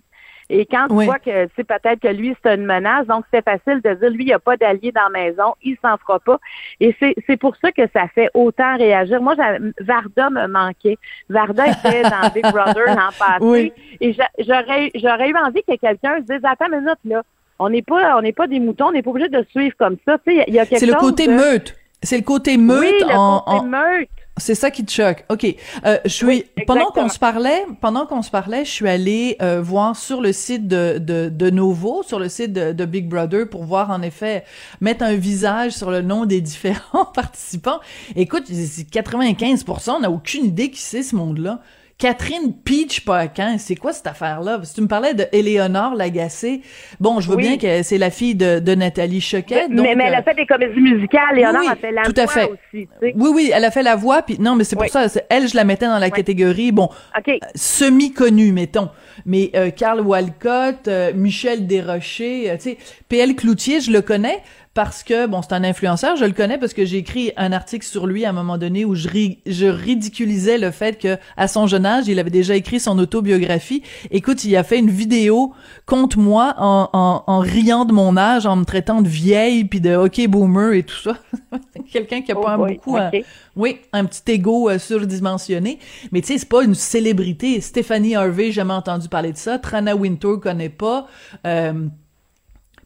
[0.51, 3.81] Et quand tu vois que c'est peut-être que lui, c'est une menace, donc c'est facile
[3.81, 6.39] de dire, lui, il n'y a pas d'allié dans la maison, il s'en fera pas.
[6.79, 9.21] Et c'est, c'est pour ça que ça fait autant réagir.
[9.21, 10.97] Moi, j'avais- Varda me manquait.
[11.29, 13.37] Varda était dans Big Brother l'an passé.
[13.41, 13.73] Oui.
[14.01, 17.21] Et j'a- j'aurais, j'aurais eu envie que quelqu'un se dise, attends une minute, là.
[17.59, 19.97] On n'est pas, on n'est pas des moutons, on n'est pas obligé de suivre comme
[20.07, 20.17] ça.
[20.25, 21.75] Tu sais, il y a quelque C'est le côté de- meute.
[22.01, 24.09] C'est le côté meute Oui, le en, côté en- meute.
[24.39, 25.25] C'est ça qui te choque.
[25.29, 25.45] OK.
[25.85, 29.37] Euh, je suis Oui, pendant qu'on se parlait, pendant qu'on se parlait, je suis allée
[29.41, 33.07] euh, voir sur le site de, de de Novo, sur le site de, de Big
[33.07, 34.43] Brother pour voir en effet
[34.81, 37.79] mettre un visage sur le nom des différents participants.
[38.15, 41.61] Écoute, c'est 95%, on n'a aucune idée qui c'est ce monde-là.
[41.99, 44.59] Catherine Peach Paquin, c'est quoi cette affaire-là?
[44.59, 46.61] Que tu me parlais de Éléonore Lagacé.
[47.01, 47.43] Bon, je vois Oui.
[47.43, 49.67] bien que c'est la fille de, de Nathalie Choquet.
[49.69, 51.35] mais, donc, mais elle euh, a fait des comédies musicales.
[51.35, 52.45] Léonard oui, a fait la tout à voix fait.
[52.45, 52.57] aussi.
[52.71, 53.13] Tu sais.
[53.17, 54.89] Oui, oui, elle a fait la voix, puis non, mais c'est pour Oui.
[54.89, 57.37] ça, elle, je la mettais dans la catégorie, bon, OK.
[57.53, 58.87] semi-connue, mettons.
[59.25, 62.77] Mais euh, Carl Walcott, euh, Michel Desrochers, euh, tu sais,
[63.09, 64.41] PL Cloutier, je le connais
[64.75, 67.85] parce que, bon, c'est un influenceur, je le connais parce que j'ai écrit un article
[67.85, 71.47] sur lui à un moment donné où je, ri- je ridiculisais le fait que à
[71.47, 73.81] son jeune âge, il avait déjà écrit son autobiographie.
[74.11, 75.53] Écoute, il a fait une vidéo
[75.85, 79.81] contre moi en, en, en riant de mon âge, en me traitant de vieille, puis
[79.81, 81.17] de hockey boomer et tout ça.
[81.91, 82.95] Quelqu'un qui a Oh pas boy, beaucoup...
[82.95, 83.25] un- ok.
[83.55, 85.79] oui, un petit ego euh, surdimensionné.
[86.11, 87.59] Mais tu sais, c'est pas une célébrité.
[87.59, 89.57] Stephanie Harvey, jamais entendu parler de ça.
[89.59, 91.07] Trana Wintour connaît pas.
[91.47, 91.73] Euh,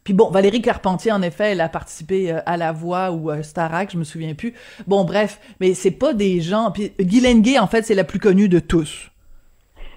[0.04, 3.42] puis bon, Valérie Carpentier, en effet, elle a participé euh, à La Voix ou euh,
[3.42, 4.52] Starac, je me souviens plus.
[4.86, 6.70] Bon, bref, mais c'est pas des gens...
[6.70, 9.10] Puis Guylaine Gay, en fait, c'est la plus connue de tous.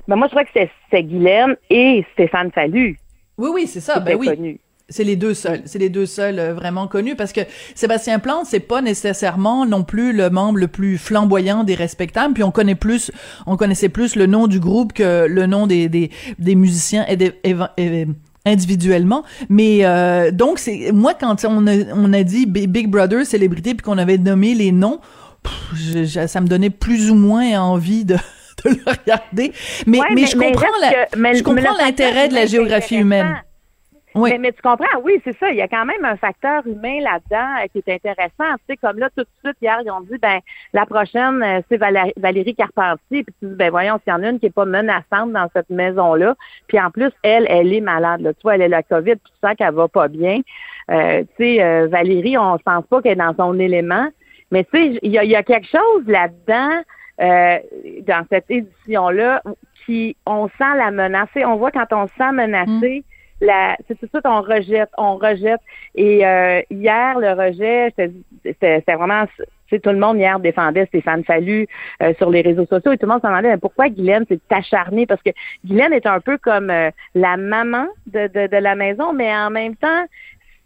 [0.08, 0.52] Ben, moi, je crois que
[0.90, 2.98] c'est, Guylaine et Stéphane Fallu
[3.38, 4.00] Oui, oui, c'est ça.
[4.00, 4.28] Ben oui.
[4.28, 4.60] connus.
[4.90, 5.64] C'est les deux seuls.
[5.66, 7.42] C'est les deux seuls euh, vraiment connus parce que
[7.76, 12.34] Sébastien Plante, c'est pas nécessairement non plus le membre le plus flamboyant des respectables.
[12.34, 13.12] Puis on connaît plus,
[13.48, 17.18] on connaissait plus le nom du groupe que le nom des des, des musiciens et
[17.18, 18.06] des- euh,
[18.48, 19.24] individuellement.
[19.50, 23.74] Mais euh, donc c'est moi quand on a, on a dit Bi- Big Brother célébrité
[23.76, 25.00] puis qu'on avait nommé les noms
[25.44, 28.16] pff, je- je- ça me donnait plus ou moins envie de
[28.66, 29.54] de le regarder.
[29.86, 33.36] Mais Ouais, mais, je comprends la, que- je comprends l'intérêt de la géographie humaine
[34.18, 35.50] oui Mais, mais tu comprends, oui, c'est ça.
[35.50, 38.56] Il y a quand même un facteur humain là-dedans euh, qui est intéressant.
[38.58, 40.40] Tu sais, comme là, tout de suite, hier, ils ont dit, ben,
[40.74, 43.24] la prochaine, euh, c'est Valérie, Valérie Carpentier.
[43.24, 45.50] Puis tu dis, ben, voyons, s'il y en a une qui est pas menaçante dans
[45.54, 46.36] cette maison-là.
[46.68, 48.22] Puis en plus, elle, elle est malade.
[48.22, 48.34] Là.
[48.34, 50.42] Tu vois, elle est la COVID, puis tu sens qu'elle va pas bien.
[50.90, 54.08] Euh, tu sais, euh, Valérie, on ne pense pas qu'elle est dans son élément.
[54.52, 56.82] Mais tu sais, il y a, y a quelque chose là-dedans,
[57.20, 57.58] euh,
[58.08, 59.42] dans cette édition-là,
[59.86, 61.30] qui, on sent la menace.
[61.34, 63.04] Tu sais, On voit quand on se sent menacé,
[63.42, 65.62] la, c'est tout de suite on rejette, on rejette.
[65.96, 67.94] Et euh, hier, le rejet,
[68.44, 69.26] c'était vraiment,
[69.70, 71.68] c'est tout le monde hier défendait Stéphane Fallu
[72.02, 74.40] euh, sur les réseaux sociaux et tout le monde se demandait mais pourquoi Guylaine s'est
[74.50, 75.06] acharnée?
[75.06, 75.32] Parce que
[75.66, 79.50] Guylaine est un peu comme euh, la maman de, de, de la maison, mais en
[79.50, 80.06] même temps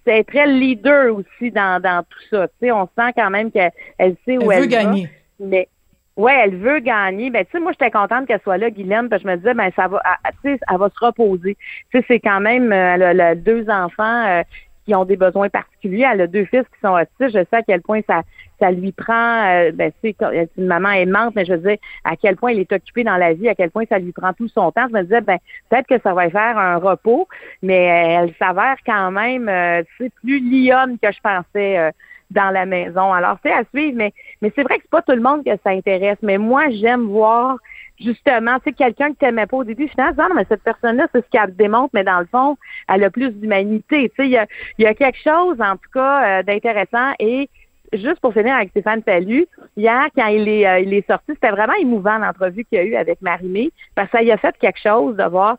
[0.05, 2.47] c'est très leader aussi dans, dans tout ça.
[2.47, 4.83] Tu sais, on sent quand même qu'elle elle sait où elle elle, veut va.
[4.83, 5.67] gagner Mais
[6.17, 7.29] ouais, elle veut gagner.
[7.29, 9.53] Ben tu sais, moi j'étais contente qu'elle soit là, Guylaine, parce que je me disais
[9.53, 11.57] ben ça va, elle- tu sais, elle va se reposer.
[11.91, 14.43] Tu sais, c'est quand même, euh, elle a, elle deux enfants euh,
[14.85, 16.07] qui ont des besoins particuliers.
[16.11, 17.37] Elle a deux fils qui sont autistes.
[17.37, 18.23] Je sais à quel point ça,
[18.59, 20.15] ça lui prend, euh, ben, c'est
[20.57, 23.33] une maman aimante, mais je veux dire, à quel point il est occupé dans la
[23.33, 24.87] vie, à quel point ça lui prend tout son temps.
[24.89, 25.37] Je me disais, ben,
[25.69, 27.27] peut-être que ça va faire un repos,
[27.61, 31.91] mais elle s'avère quand même, euh, c'est plus lionne que je pensais.
[32.31, 33.11] Dans la maison.
[33.13, 35.51] Alors, c'est à suivre, mais, mais c'est vrai que c'est pas tout le monde que
[35.63, 36.17] ça intéresse.
[36.21, 37.57] Mais moi, j'aime voir
[37.99, 41.23] justement, tu sais, quelqu'un que t'aimais pas au début, finalement, non, mais cette personne-là, c'est
[41.25, 42.57] ce qu'elle démontre, mais dans le fond,
[42.89, 44.09] elle a plus d'humanité.
[44.09, 44.47] Tu sais, il y a,
[44.79, 47.49] y a quelque chose, en tout cas, euh, d'intéressant et
[47.93, 51.51] juste pour finir avec Stéphane Fallu, hier, quand il est, euh, il est sorti, c'était
[51.51, 54.55] vraiment émouvant l'entrevue qu'il y a eu avec Marie-Mé, parce que ça y a fait
[54.59, 55.57] quelque chose de voir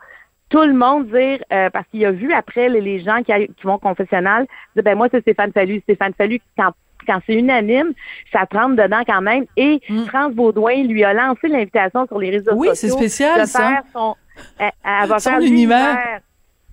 [0.53, 3.75] tout le monde dire, euh, parce qu'il a vu après les, gens qui, qui vont
[3.75, 5.81] au confessionnal, dire, ben moi, c'est Stéphane Fallu.
[5.81, 6.73] Stéphane Fallu, quand
[7.05, 7.95] quand c'est unanime,
[8.33, 9.45] ça trempe dedans quand même.
[9.57, 10.05] Et mm.
[10.05, 12.61] France Baudouin lui a lancé l'invitation sur les réseaux sociaux.
[12.61, 13.59] Oui, c'est spécial, de ça.
[13.59, 14.15] Faire son,
[14.61, 15.79] elle, elle va Son faire univers.
[15.79, 16.21] l'univers.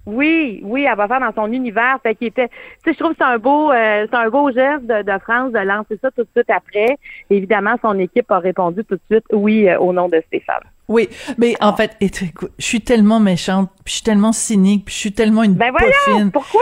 [0.05, 1.97] Oui, oui, elle va faire dans son univers.
[2.03, 2.53] Fait qu'il était, tu
[2.85, 5.51] sais, je trouve que c'est un beau, euh, c'est un beau geste de, de France
[5.51, 6.97] de lancer ça tout de suite après.
[7.31, 10.63] Évidemment, son équipe a répondu tout de suite oui euh, au nom de Stéphane.
[10.89, 14.93] Oui, mais en fait, écoute, je suis tellement méchante, puis je suis tellement cynique, puis
[14.93, 16.32] je suis tellement une Ben poffine.
[16.32, 16.62] pourquoi?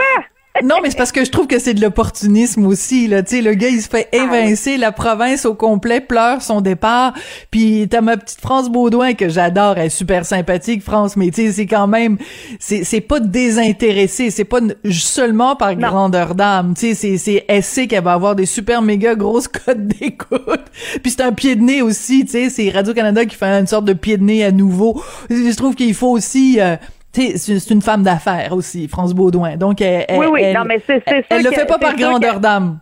[0.64, 3.22] Non, mais c'est parce que je trouve que c'est de l'opportunisme aussi, là.
[3.22, 7.14] Tu sais, le gars, il se fait évincer, la province au complet pleure son départ.
[7.50, 11.46] Puis t'as ma petite France Baudouin que j'adore, elle est super sympathique, France, mais tu
[11.46, 12.18] sais, c'est quand même,
[12.58, 14.58] c'est, c'est pas désintéressé, c'est pas
[14.90, 16.74] seulement par grandeur d'âme.
[16.74, 20.64] Tu sais, c'est, c'est, elle sait qu'elle va avoir des super méga grosses cotes d'écoute.
[21.02, 23.84] Puis c'est un pied de nez aussi, tu sais, c'est Radio-Canada qui fait une sorte
[23.84, 25.00] de pied de nez à nouveau.
[25.30, 26.76] Je trouve qu'il faut aussi, euh,
[27.12, 29.56] c'est une femme d'affaires aussi, France Baudouin.
[29.56, 32.40] Donc, elle, Oui, oui, elle, non, mais c'est, c'est elle le fait pas par grandeur
[32.40, 32.78] d'âme.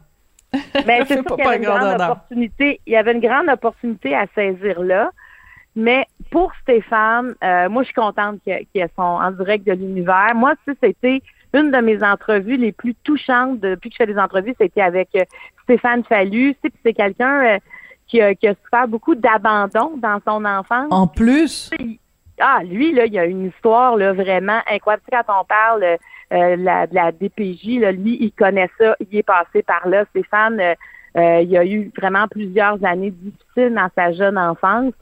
[0.52, 2.80] Ben, Elle c'est sûr pas qu'il y par avait une grande opportunité.
[2.86, 5.10] Il y avait une grande opportunité à saisir là.
[5.74, 10.32] Mais pour Stéphane, euh, moi, je suis contente que- qu'elles sont en direct de l'univers.
[10.34, 11.20] Moi, tu sais, c'était
[11.52, 14.54] une de mes entrevues les plus touchantes depuis que je fais des entrevues.
[14.58, 15.24] C'était avec euh,
[15.64, 16.54] Stéphane Fallu.
[16.54, 17.58] Tu sais, c'est quelqu'un euh,
[18.08, 20.86] qui, a, qui a souffert beaucoup d'abandon dans son enfance.
[20.90, 21.70] En plus,
[22.38, 25.02] Ah, lui, là, il y a une histoire là, vraiment incroyable.
[25.10, 25.96] Quand on parle euh,
[26.32, 30.04] euh, la, de la DPJ, lui, il connaît ça, il est passé par là.
[30.10, 30.74] Stéphane, euh,
[31.16, 34.92] euh, il a eu vraiment plusieurs années difficiles dans sa jeune enfance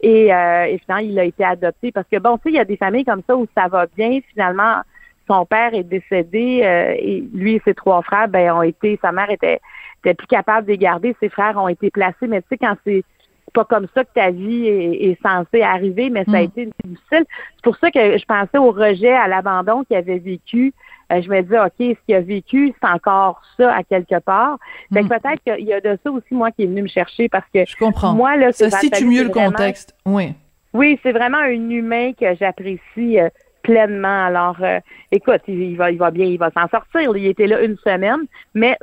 [0.00, 2.58] et, euh, et finalement, il a été adopté parce que, bon, tu sais, il y
[2.58, 4.18] a des familles comme ça où ça va bien.
[4.32, 4.80] Finalement,
[5.28, 6.62] son père est décédé
[6.98, 9.60] et lui et ses trois frères, ben, ont été, sa mère était,
[10.00, 11.14] était plus capable de les garder.
[11.20, 13.04] Ses frères ont été placés, mais tu sais, quand c'est
[13.52, 16.44] pas comme ça que ta vie est, est censée arriver, mais ça a Mm.
[16.44, 17.24] été difficile.
[17.56, 20.72] C'est pour ça que je pensais au rejet, à l'abandon qu'il avait vécu.
[21.12, 24.58] Euh, je me disais, OK, ce qu'il a vécu, c'est encore ça à quelque part.
[24.94, 25.08] Fait que Mm.
[25.08, 27.64] peut-être qu'il y a de ça aussi, moi, qui est venu me chercher parce que
[27.66, 28.14] je comprends.
[28.14, 29.94] moi, là, ça situe mieux le contexte.
[30.06, 30.32] Oui.
[30.72, 33.28] Oui, c'est vraiment un humain que j'apprécie euh,
[33.62, 34.24] pleinement.
[34.26, 37.14] Alors, euh, écoute, il, il va, il va bien, il va s'en sortir.
[37.16, 38.20] Il était là une semaine,
[38.54, 38.76] mais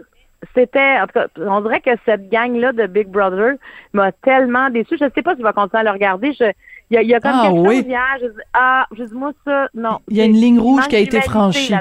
[0.56, 3.54] c'était, en tout cas, on dirait que cette gang-là de Big Brother
[3.94, 4.96] m'a tellement déçu.
[5.00, 6.34] Je sais pas si je vais continuer à le regarder.
[6.34, 6.46] Je,
[6.92, 7.76] il y a, il y a comme Ah, quelque oui.
[7.78, 8.18] chose hier.
[8.22, 10.00] Je dis, ah, je dis, moi, ça, non.
[10.10, 11.74] Il y a une ligne rouge qui a été franchie.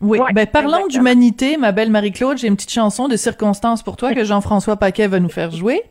[0.00, 0.18] Oui.
[0.18, 0.86] Ouais, ben, exactement.
[0.88, 5.06] d'humanité, ma belle Marie-Claude, j'ai une petite chanson de circonstance pour toi que Jean-François Paquet
[5.06, 5.82] va nous faire jouer.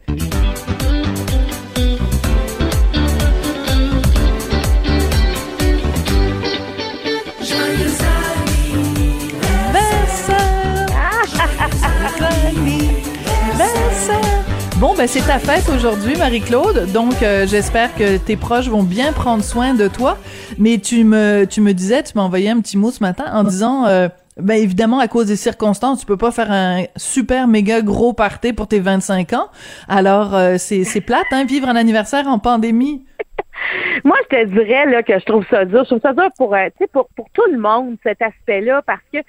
[14.79, 16.91] Bon, ben c'est ta fête aujourd'hui, Marie-Claude.
[16.91, 20.17] Donc, euh, j'espère que tes proches vont bien prendre soin de toi.
[20.59, 23.45] Mais tu me, tu me disais, tu m'as envoyé un petit mot ce matin en
[23.45, 27.81] disant, euh, ben évidemment, à cause des circonstances, tu peux pas faire un super méga
[27.81, 29.47] gros party pour tes 25 ans.
[29.87, 33.05] Alors, euh, c'est, c'est plate, hein, vivre un anniversaire en pandémie.
[34.03, 35.83] Moi, je te dirais là, que je trouve ça dur.
[35.83, 38.81] Je trouve ça dur pour, euh, tu sais, pour, pour tout le monde, cet aspect-là,
[38.85, 39.19] parce que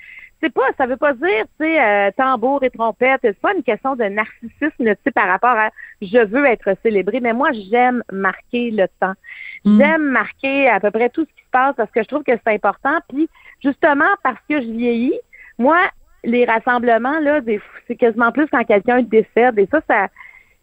[0.42, 3.20] c'est pas, ça veut pas dire, tu sais, euh, tambour et trompette.
[3.22, 5.70] C'est pas une question de narcissisme, tu sais, par rapport à
[6.02, 9.14] je veux être célébré, mais moi, j'aime marquer le temps.
[9.64, 9.78] Mm.
[9.80, 12.32] J'aime marquer à peu près tout ce qui se passe parce que je trouve que
[12.32, 12.98] c'est important.
[13.08, 13.28] Puis,
[13.62, 15.18] justement, parce que je vieillis,
[15.58, 15.78] moi,
[16.22, 17.40] les rassemblements, là,
[17.86, 19.58] c'est quasiment plus quand quelqu'un décède.
[19.58, 20.08] Et ça, ça,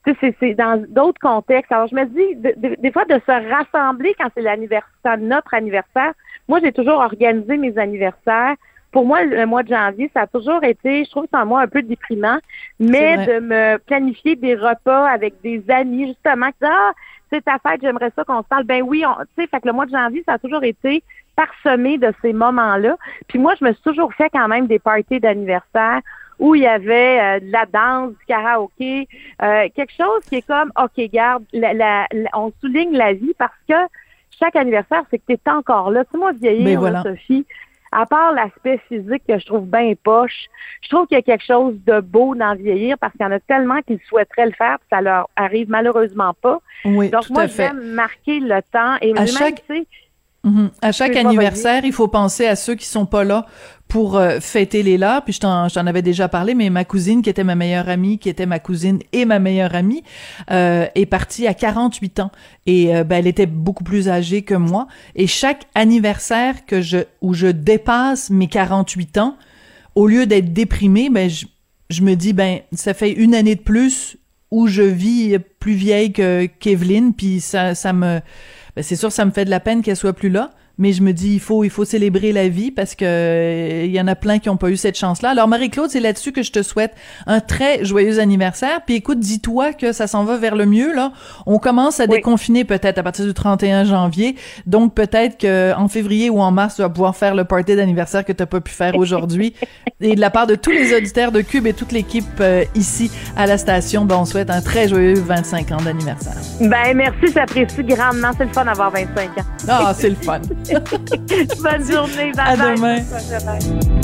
[0.05, 1.71] tu sais, c'est- c'est dans d'autres contextes.
[1.71, 5.53] Alors, je me dis, de- de- des fois, de se rassembler quand c'est l'anniversaire, notre
[5.53, 6.13] anniversaire.
[6.47, 8.55] Moi, j'ai toujours organisé mes anniversaires.
[8.93, 11.67] Pour moi, le mois de janvier, ça a toujours été, je trouve que c'est un
[11.67, 12.37] peu déprimant,
[12.79, 16.91] mais de me planifier des repas avec des amis, justement, qui disent, ah,
[17.31, 18.63] c'est ta fête, j'aimerais ça qu'on se parle.
[18.63, 19.03] Ben oui,
[19.35, 21.03] tu sais, fait que le mois de janvier, ça a toujours été
[21.35, 22.95] parsemé de ces moments-là.
[23.27, 25.99] Puis moi, je me suis toujours fait quand même des parties d'anniversaire
[26.39, 29.07] où il y avait euh, de la danse, du karaoké,
[29.41, 33.33] euh, quelque chose qui est comme, OK, garde, la, la- la- on souligne la vie
[33.37, 33.75] parce que
[34.39, 36.03] chaque anniversaire, c'est que tu es encore là.
[36.05, 37.01] Tu sais, moi, vieillir, Ben voilà.
[37.03, 37.45] Sophie,
[37.95, 40.45] à part l'aspect physique que je trouve bien poche,
[40.81, 43.31] je trouve qu'il y a quelque chose de beau dans vieillir parce qu'il y en
[43.31, 46.59] a tellement qui souhaiteraient le faire, puis ça leur arrive malheureusement pas.
[46.85, 49.87] Oui, Donc tout moi, j'aime marquer le temps et À même, chaque- tu sais,
[50.43, 50.71] Mhm.
[50.81, 53.45] À chaque anniversaire, il faut penser à ceux qui sont pas là
[53.87, 55.23] pour euh, fêter les leurs.
[55.23, 57.87] Puis je t'en, je t'en avais déjà parlé, mais ma cousine, qui était ma meilleure
[57.87, 60.03] amie, qui était ma cousine et ma meilleure amie,
[60.51, 62.31] euh, est partie à 48 ans.
[62.65, 64.87] Et euh, ben, elle était beaucoup plus âgée que moi.
[65.15, 69.37] Et chaque anniversaire que je où je dépasse mes 48 ans,
[69.95, 71.45] au lieu d'être déprimée, ben je,
[71.89, 74.17] je me dis ben ça fait une année de plus
[74.51, 78.19] où je vis plus vieille que qu'Evelyne, puis ça ça me
[78.75, 81.01] ben, c'est sûr ça me fait de la peine qu'elle soit plus là, mais je
[81.03, 84.07] me dis il faut il faut célébrer la vie parce que euh, il y en
[84.07, 85.29] a plein qui ont pas eu cette chance-là.
[85.29, 86.93] Alors Marie-Claude, c'est là-dessus que je te souhaite
[87.27, 88.81] un très joyeux anniversaire.
[88.85, 91.11] Puis écoute, dis-toi que ça s'en va vers le mieux là.
[91.45, 92.15] On commence à Oui.
[92.17, 94.35] déconfiner peut-être à partir du 31 janvier.
[94.65, 98.25] Donc peut-être que en février ou en mars, tu vas pouvoir faire le party d'anniversaire
[98.25, 99.53] que tu pas pu faire aujourd'hui.
[100.01, 103.09] Et de la part de tous les auditeurs de Cube et toute l'équipe euh, ici
[103.37, 106.33] à la station, ben on souhaite un très joyeux 25 ans d'anniversaire.
[106.59, 108.31] ben merci, j'apprécie grandement.
[108.37, 109.43] C'est le fun d'avoir 25 ans.
[109.69, 110.41] Ah, c'est le fun.
[110.71, 112.75] Bonne journée, bye À bye.
[112.75, 114.03] demain.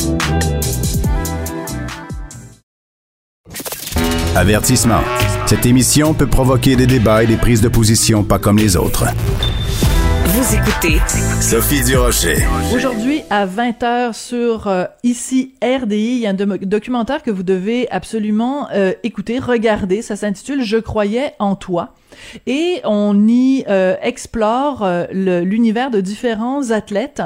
[4.36, 5.02] Avertissement.
[5.46, 9.06] Cette émission peut provoquer des débats et des prises de position pas comme les autres.
[10.32, 11.00] Vous écoutez
[11.42, 12.38] Sophie Durocher.
[12.74, 17.44] Aujourd'hui, à 20h sur euh, ici RDI, il y a un doc- documentaire que vous
[17.44, 20.02] devez absolument euh, écouter, regarder.
[20.02, 21.94] Ça s'intitule Je croyais en toi.
[22.48, 27.22] Et on y euh, explore euh, l'univers de différents athlètes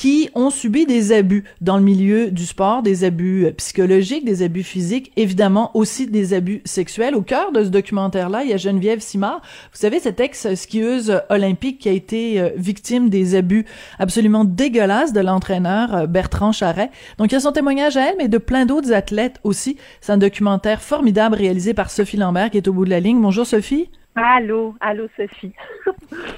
[0.00, 4.42] qui ont subi des abus dans le milieu du sport, des abus euh, psychologiques, des
[4.42, 7.14] abus physiques, évidemment aussi des abus sexuels.
[7.14, 11.80] Au cœur de ce documentaire-là, il y a Geneviève Simard, vous savez, cette ex-skieuse olympique
[11.80, 13.66] qui a été euh, victime des abus
[13.98, 16.90] absolument dégueulasses de l'entraîneur euh, Bertrand Charret.
[17.18, 19.76] Donc il y a son témoignage à elle, mais de plein d'autres athlètes aussi.
[20.00, 23.20] C'est un documentaire formidable réalisé par Sophie Lambert qui est au bout de la ligne.
[23.20, 23.90] Bonjour Sophie.
[24.14, 25.52] Allô, allô Sophie.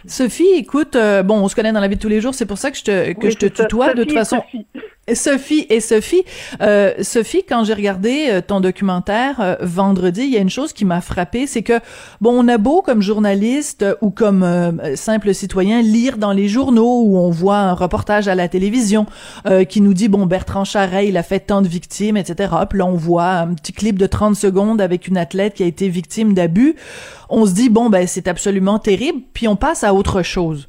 [0.06, 2.46] Sophie, écoute, euh, bon, on se connaît dans la vie de tous les jours, c'est
[2.46, 3.64] pour ça que je te, que Oui, je te ça.
[3.64, 3.94] tutoie.
[3.94, 4.66] de toute façon, Sophie.
[5.14, 6.22] Sophie et Sophie.
[6.60, 10.72] Euh, Sophie, quand j'ai regardé euh, ton documentaire euh, vendredi, il y a une chose
[10.72, 11.80] qui m'a frappée, c'est que
[12.20, 14.42] bon, on a beau comme journaliste euh, ou comme
[14.94, 19.06] simple citoyen lire dans les journaux où on voit un reportage à la télévision
[19.68, 22.52] qui nous dit bon Bertrand Charret, il a fait tant de victimes, etc.
[22.68, 25.66] Puis là on voit un petit clip de 30 secondes avec une athlète qui a
[25.66, 26.76] été victime d'abus.
[27.28, 30.68] On se dit bon ben c'est absolument terrible, puis on passe à autre chose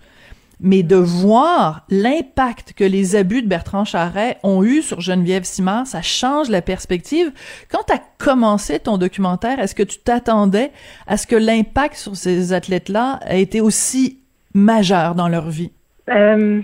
[0.63, 5.85] mais de voir l'impact que les abus de Bertrand Charret ont eu sur Geneviève Simard,
[5.85, 7.31] ça change la perspective.
[7.69, 10.71] Quand tu as commencé ton documentaire, est-ce que tu t'attendais
[11.05, 14.21] à ce que l'impact sur ces athlètes-là ait été aussi
[14.53, 15.71] majeur dans leur vie?
[16.09, 16.61] Euh,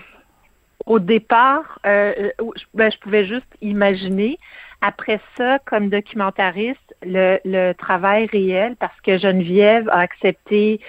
[0.85, 4.39] au départ, euh, je, ben, je pouvais juste imaginer.
[4.81, 10.79] Après ça, comme documentariste, le travail réel, parce que Geneviève a accepté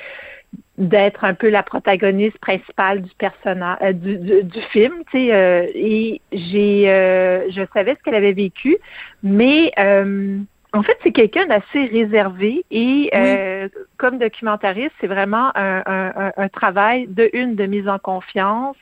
[0.80, 5.32] d'être un peu la protagoniste principale du personnage euh, du, du, du film, tu sais,
[5.32, 8.78] euh, et j'ai euh, je savais ce qu'elle avait vécu,
[9.22, 10.38] mais euh,
[10.72, 13.68] en fait, c'est quelqu'un d'assez réservé et euh,
[13.98, 18.76] comme documentariste, c'est vraiment un, un, un, un travail de une de mise en confiance,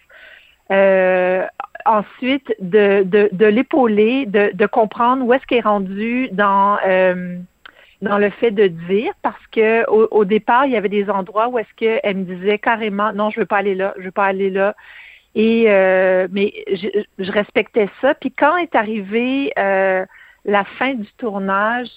[0.71, 1.45] euh,
[1.87, 7.39] ensuite de, de, de l'épauler, de, de comprendre où est-ce qu'elle est rendue dans euh,
[8.03, 11.49] dans le fait de dire, parce que au, au départ, il y avait des endroits
[11.49, 14.27] où est-ce qu'elle me disait carrément non, je veux pas aller là, je veux pas
[14.27, 14.75] aller là.
[15.35, 16.89] Et euh, mais je,
[17.19, 18.15] je respectais ça.
[18.15, 20.05] Puis quand est arrivée euh,
[20.45, 21.89] la fin du tournage,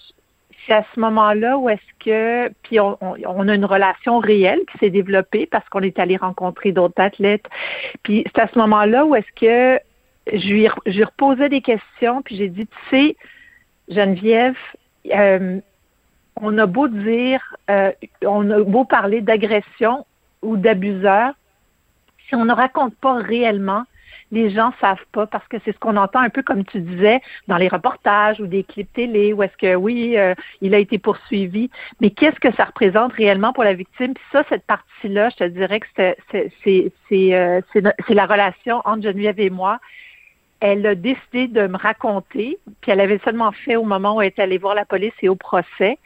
[0.65, 4.59] c'est à ce moment-là où est-ce que, puis on, on, on, a une relation réelle
[4.71, 7.45] qui s'est développée parce qu'on est allé rencontrer d'autres athlètes.
[8.03, 9.81] Puis c'est à ce moment-là où est-ce que
[10.31, 13.15] je lui, je lui reposais des questions, puis j'ai dit, tu sais,
[13.89, 14.55] Geneviève,
[15.13, 15.59] euh,
[16.35, 17.91] on a beau dire, euh,
[18.25, 20.05] on a beau parler d'agression
[20.41, 21.33] ou d'abuseur,
[22.27, 23.83] si on ne raconte pas réellement,
[24.31, 27.21] les gens savent pas parce que c'est ce qu'on entend un peu comme tu disais
[27.47, 30.97] dans les reportages ou des clips télé où est-ce que oui, euh, il a été
[30.97, 31.69] poursuivi,
[31.99, 34.13] mais qu'est-ce que ça représente réellement pour la victime?
[34.13, 39.49] Puis ça, cette partie-là, je te dirais que euh, c'est la relation entre Geneviève et
[39.49, 39.79] moi.
[40.61, 44.29] Elle a décidé de me raconter, puis elle avait seulement fait au moment où elle
[44.29, 45.97] était allée voir la police et au procès.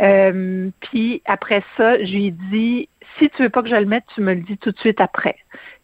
[0.00, 2.88] Euh, puis après ça, je lui ai dit
[3.18, 5.00] si tu veux pas que je le mette, tu me le dis tout de suite
[5.00, 5.36] après.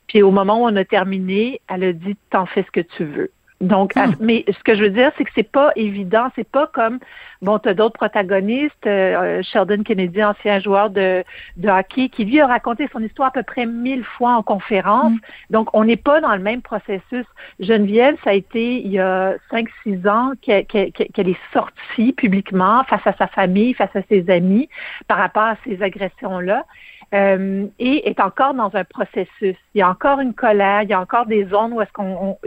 [0.07, 3.05] Puis au moment où on a terminé, elle a dit T'en fais ce que tu
[3.05, 3.31] veux.
[3.69, 4.13] Donc, Hmm.
[4.21, 6.29] mais ce que je veux dire, c'est que c'est pas évident.
[6.37, 6.99] C'est pas comme
[7.43, 8.87] bon, tu as d'autres protagonistes.
[8.87, 11.25] euh, Sheldon Kennedy, ancien joueur de,
[11.57, 15.13] de hockey, qui lui a raconté son histoire à peu près mille fois en conférence.
[15.13, 15.19] Hmm.
[15.51, 17.27] Donc, on n'est pas dans le même processus.
[17.61, 23.13] Geneviève, ça a été il y a 5-6 ans qu'elle est sortie publiquement face à
[23.17, 24.69] sa famille, face à ses amis,
[25.09, 26.65] par rapport à ces agressions-là.
[27.13, 29.57] Euh, et est encore dans un processus.
[29.75, 32.39] Il y a encore une colère, il y a encore des zones où est-ce qu'on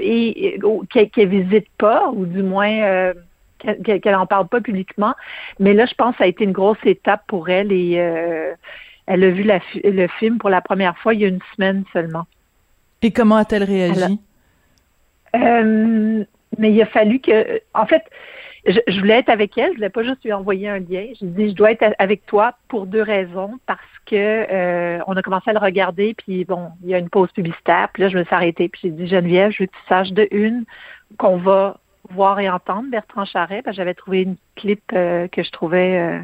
[0.89, 3.13] qu'elle qu'elle visite pas, ou du moins euh,
[3.59, 5.13] qu'elle qu'elle- qu'elle en parle pas publiquement.
[5.59, 8.53] Mais là, je pense que ça a été une grosse étape pour elle et euh,
[9.05, 11.83] elle a vu la le film pour la première fois il y a une semaine
[11.93, 12.25] seulement.
[13.01, 14.19] Et comment a-t-elle réagi?
[15.33, 16.25] Alors-
[16.57, 18.01] mais il a fallu que, en fait,
[18.67, 19.71] je, voulais être avec elle.
[19.71, 21.07] Je voulais pas juste lui envoyer un lien.
[21.19, 23.59] Je dis, je dois être avec toi pour deux raisons.
[23.65, 27.09] Parce que euh, on a commencé à le regarder, puis bon, il y a une
[27.09, 27.89] pause publicitaire.
[27.93, 28.69] Puis là, je me suis arrêtée.
[28.69, 30.65] Puis j'ai dit, Geneviève, je veux que tu saches de une
[31.17, 33.63] qu'on va voir et entendre Bertrand Charret.
[33.71, 36.19] J'avais trouvé une clip euh, que je trouvais, euh,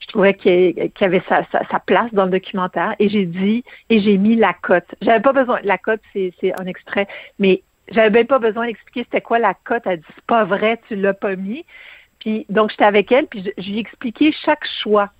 [0.00, 2.94] je trouvais qu'il avait sa, sa, place dans le documentaire.
[2.98, 4.94] Et j'ai dit, et j'ai mis la cote.
[5.00, 5.60] J'avais pas besoin.
[5.62, 7.06] La cote, c'est un extrait,
[7.38, 9.82] mais j'avais même pas besoin d'expliquer c'était quoi la cote.
[9.86, 11.64] Elle dit c'est pas vrai, tu l'as pas mis.
[12.20, 15.10] Puis donc j'étais avec elle, puis je, je lui ai expliqué chaque choix.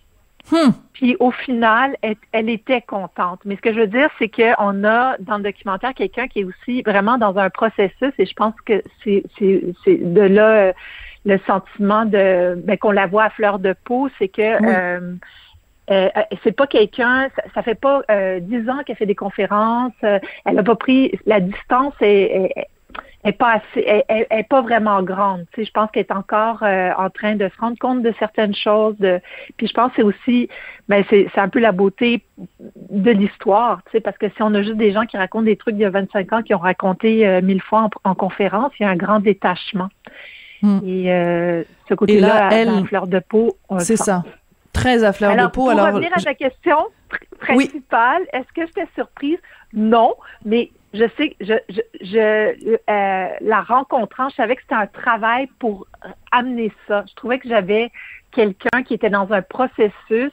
[0.50, 0.70] Hmm.
[0.92, 3.40] Puis au final, elle, elle était contente.
[3.44, 6.44] Mais ce que je veux dire, c'est qu'on a dans le documentaire quelqu'un qui est
[6.44, 10.72] aussi vraiment dans un processus, et je pense que c'est c'est c'est de là euh,
[11.24, 14.68] le sentiment de ben, qu'on la voit à fleur de peau, c'est que Oui.
[14.68, 15.14] euh,
[15.90, 16.08] euh,
[16.44, 20.18] c'est pas quelqu'un, ça, ça fait pas euh, dix ans qu'elle fait des conférences, euh,
[20.44, 22.66] elle a pas pris la distance est, est,
[23.24, 25.44] est pas assez, est, est- pas vraiment grande.
[25.52, 28.12] Tu sais, je pense qu'elle est encore euh, en train de se rendre compte de
[28.18, 28.96] certaines choses.
[28.98, 29.20] De,
[29.56, 30.48] puis je pense que c'est aussi,
[30.88, 32.22] ben c'est c'est un peu la beauté
[32.90, 35.56] de l'histoire, tu sais, parce que si on a juste des gens qui racontent des
[35.56, 38.72] trucs d'il y a 25 ans qui ont raconté euh, mille fois en, en conférence,
[38.78, 39.88] il y a un grand détachement.
[40.62, 40.78] Hmm.
[40.86, 44.22] Et euh, ce côté-là, elle- à fleur de peau, on le C'est ça.
[44.72, 45.62] Très à fleur alors, de peau.
[45.62, 46.78] pour Alors, revenir à ta question
[47.50, 47.66] Oui.
[47.68, 49.38] principale, est-ce que j'étais surprise?
[49.72, 50.14] Non,
[50.44, 55.48] mais je sais, je, je, je euh, la rencontrant, je savais que c'était un travail
[55.58, 55.86] pour
[56.30, 57.04] amener ça.
[57.08, 57.90] Je trouvais que j'avais
[58.32, 60.32] quelqu'un qui était dans un processus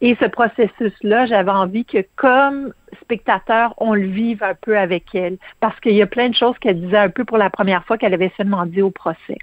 [0.00, 5.38] et ce processus-là, j'avais envie que comme spectateur, on le vive un peu avec elle
[5.60, 7.98] parce qu'il y a plein de choses qu'elle disait un peu pour la première fois
[7.98, 9.38] qu'elle avait seulement dit au procès.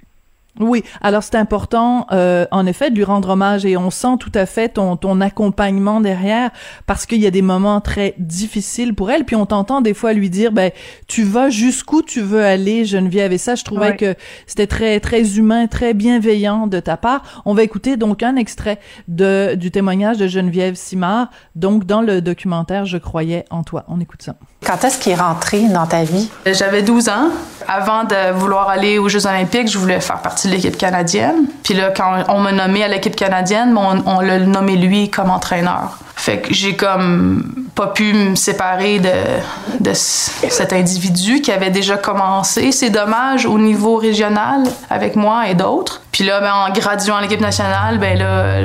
[0.59, 4.31] Oui, alors c'est important, euh, en effet, de lui rendre hommage et on sent tout
[4.35, 6.51] à fait ton, ton accompagnement derrière
[6.85, 9.25] parce qu'il y a des moments très difficiles pour elle.
[9.25, 10.71] Puis on t'entend des fois lui dire, ben
[11.07, 13.33] tu vas jusqu'où tu veux aller, Geneviève.
[13.33, 13.97] Et ça, je trouvais Ouais.
[13.97, 17.41] que c'était très très humain, très bienveillant de ta part.
[17.45, 22.21] On va écouter donc un extrait de du témoignage de Geneviève Simard, donc dans le
[22.21, 23.85] documentaire Je croyais en toi.
[23.87, 24.35] On écoute ça.
[24.65, 26.29] Quand est-ce qu'il est rentré dans ta vie?
[26.45, 27.29] J'avais 12 ans.
[27.67, 31.45] Avant de vouloir aller aux Jeux olympiques, je voulais faire partie de l'équipe canadienne.
[31.63, 35.29] Puis là, quand on m'a nommé à l'équipe canadienne, on, on l'a nommé lui comme
[35.29, 35.97] entraîneur.
[36.15, 42.71] Fait que j'ai comme pas pu me séparer de, cet individu qui avait déjà commencé
[42.71, 46.01] ses dommages au niveau régional avec moi et d'autres.
[46.11, 48.59] Puis là, ben, en graduant à l'équipe nationale, ben là,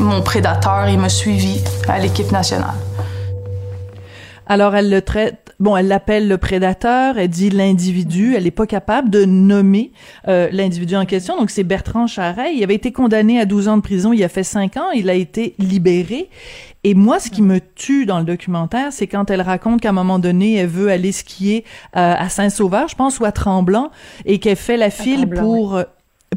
[0.00, 2.74] mon prédateur, il m'a suivi à l'équipe nationale.
[4.46, 8.66] Alors elle le traite, bon, elle l'appelle le prédateur, elle dit l'individu, elle n'est pas
[8.66, 9.92] capable de nommer
[10.28, 11.38] euh, l'individu en question.
[11.38, 14.28] Donc c'est Bertrand Charret, il avait été condamné à 12 ans de prison, il a
[14.28, 16.28] fait 5 ans, il a été libéré.
[16.86, 19.92] Et moi, ce qui me tue dans le documentaire, c'est quand elle raconte qu'à un
[19.92, 21.64] moment donné, elle veut aller skier
[21.96, 23.90] euh, à Saint-Sauveur, je pense, ou à Tremblant,
[24.26, 25.84] et qu'elle fait la file Tremblant, pour euh,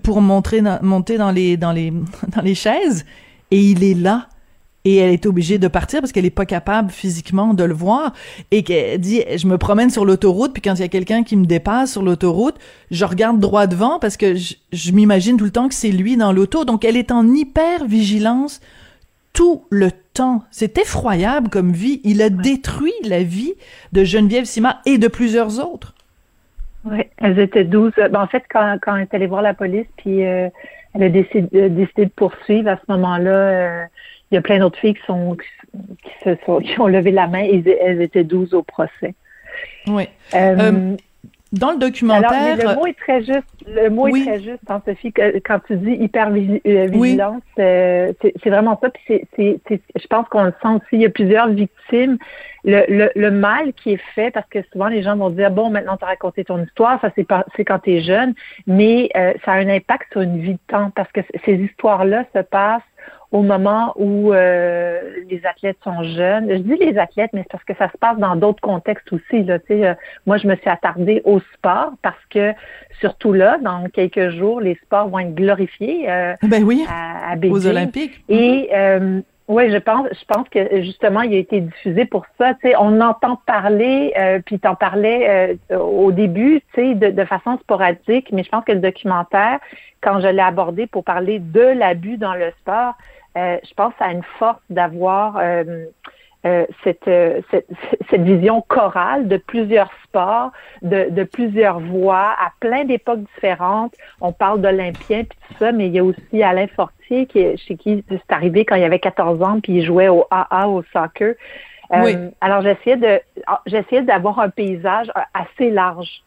[0.04, 1.92] pour montrer monter dans les dans les
[2.36, 3.06] dans les chaises,
[3.52, 4.30] et il est là
[4.88, 8.14] et elle est obligée de partir parce qu'elle est pas capable physiquement de le voir.
[8.52, 11.36] Et qu'elle dit je me promène sur l'autoroute puis quand il y a quelqu'un qui
[11.36, 12.56] me dépasse sur l'autoroute
[12.90, 16.16] je regarde droit devant parce que je, je m'imagine tout le temps que c'est lui
[16.16, 16.64] dans l'auto.
[16.64, 18.62] Donc elle est en hyper vigilance
[19.34, 20.44] tout le temps.
[20.52, 22.00] C'est effroyable comme vie.
[22.06, 23.56] Il a détruit la vie
[23.92, 25.94] de Geneviève Simard et de plusieurs autres.
[26.86, 27.92] Oui, elles étaient 12.
[28.10, 30.48] Ben, en fait, quand, quand elle est allée voir la police, puis euh,
[30.94, 33.86] elle a décidé, euh, décidé de poursuivre, à ce moment-là, euh,
[34.32, 35.36] il y a plein d'autres filles qui, sont,
[36.04, 39.16] qui, se sont, qui ont levé la main et elles étaient 12 au procès.
[39.88, 40.96] oui Euh, Euh,
[41.54, 43.48] dans le alors, documentaire mais le mot est très juste.
[43.66, 44.20] Le mot Oui.
[44.22, 48.50] est très juste, hein, Sophie, que- quand tu dis hyper vigi- euh, vigilance, euh, c'est
[48.50, 48.90] vraiment ça.
[48.90, 50.84] Puis c'est- je pense qu'on le sent aussi.
[50.92, 52.18] Il y a plusieurs victimes.
[52.66, 55.70] Le, le, le mal qui est fait, parce que souvent les gens vont dire bon,
[55.70, 58.34] maintenant tu as raconté ton histoire, ça c'est pas, c'est quand tu es jeune,
[58.66, 61.54] mais euh, ça a un impact sur une vie de temps parce que c- ces
[61.56, 62.82] histoires-là se passent
[63.32, 66.50] au moment où euh, les athlètes sont jeunes.
[66.50, 69.44] Je dis les athlètes, mais c'est parce que ça se passe dans d'autres contextes aussi.
[69.44, 69.94] Là, euh,
[70.26, 72.54] moi, je me suis attardée au sport parce que
[73.00, 77.36] surtout là, dans quelques jours, les sports vont être glorifiés euh, ben oui, à, à
[77.50, 78.24] aux Olympiques.
[78.30, 82.54] Et euh, oui, je pense, je pense que justement, il a été diffusé pour ça.
[82.56, 87.12] Tu sais, on entend parler, euh, puis t'en parlais euh, au début, tu sais, de,
[87.12, 89.60] de, façon sporadique, mais je pense que le documentaire,
[90.02, 92.96] quand je l'ai abordé pour parler de l'abus dans le sport,
[93.38, 95.40] euh, je pense à une force d'avoir
[96.46, 97.68] euh, euh, cette, cette,
[98.10, 103.94] cette, vision chorale de plusieurs sports, de, de plusieurs voix, à plein d'époques différentes.
[104.22, 107.58] On parle d'Olympiens puis tout ça, mais il y a aussi Alain Fortier qui est,
[107.58, 110.84] chez qui c'est arrivé quand il avait 14 ans puis il jouait au AA au
[110.94, 111.36] soccer.
[111.90, 112.18] Oui.
[112.42, 113.22] alors j'essayais de
[113.66, 116.22] j'essayais d'avoir un paysage assez large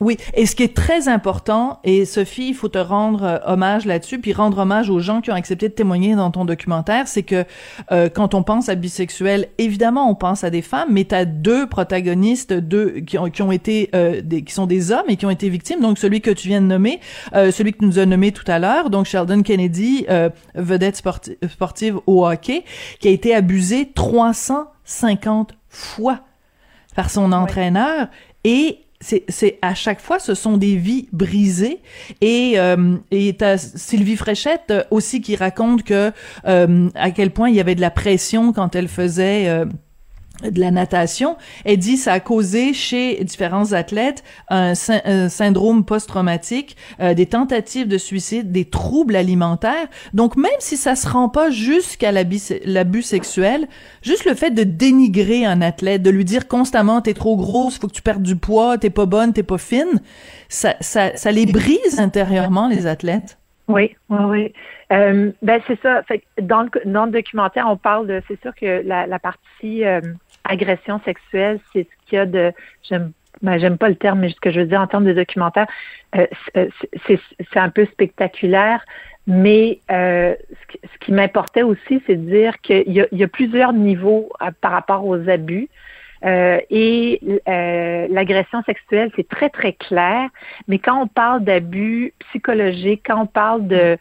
[0.00, 3.84] oui, et ce qui est très important, et Sophie, il faut te rendre euh, hommage
[3.84, 7.22] là-dessus, puis rendre hommage aux gens qui ont accepté de témoigner dans ton documentaire, c'est
[7.22, 7.44] que
[7.92, 11.26] euh, quand on pense à bisexuel, évidemment, on pense à des femmes, mais tu as
[11.26, 15.16] deux protagonistes, deux qui ont, qui ont été, euh, des, qui sont des hommes et
[15.16, 15.80] qui ont été victimes.
[15.80, 17.00] Donc celui que tu viens de nommer,
[17.34, 21.36] euh, celui que nous a nommé tout à l'heure, donc Sheldon Kennedy, euh, vedette sporti
[21.46, 22.64] sportive au hockey,
[23.00, 26.20] qui a été abusé 350 fois
[26.96, 28.08] par son entraîneur
[28.44, 31.80] et c'est à chaque fois ce sont des vies brisées.
[32.20, 36.12] Et euh, et t'as Sylvie Fréchette euh, aussi qui raconte que
[36.46, 39.64] euh, à quel point il y avait de la pression quand elle faisait euh,
[40.42, 47.14] de la natation, elle dit ça a causé chez différents athlètes un, syndrome post-traumatique, euh,
[47.14, 49.88] des tentatives de suicide, des troubles alimentaires.
[50.14, 53.68] Donc même si ça se rend pas jusqu'à l'abus sexuel,
[54.02, 57.88] juste le fait de dénigrer un athlète, de lui dire constamment t'es trop grosse, faut
[57.88, 60.00] que tu perdes du poids, t'es pas bonne, t'es pas fine,
[60.48, 63.39] ça, ça, ça les brise intérieurement les athlètes.
[63.70, 64.52] Oui, oui, oui.
[64.92, 66.02] Euh, ben c'est ça.
[66.02, 68.22] Fait dans, le, dans le documentaire, on parle de.
[68.28, 70.00] C'est sûr que la, partie euh,
[70.44, 72.52] agression sexuelle, c'est ce qu'il y a de.
[72.82, 73.12] J'aime
[73.42, 75.66] ben, j'aime pas le terme, mais ce que je veux dire en termes de documentaire,
[76.16, 76.26] euh,
[77.06, 78.84] c'est un peu spectaculaire.
[79.26, 80.34] Mais ce,
[81.00, 85.28] qui m'importait aussi, c'est de dire qu'il y, y, a plusieurs niveaux par rapport aux
[85.28, 85.68] abus.
[86.24, 90.28] Euh, et euh, l'agression sexuelle, c'est très, très clair.
[90.68, 93.98] Mais quand on parle d'abus psychologiques, quand on parle de,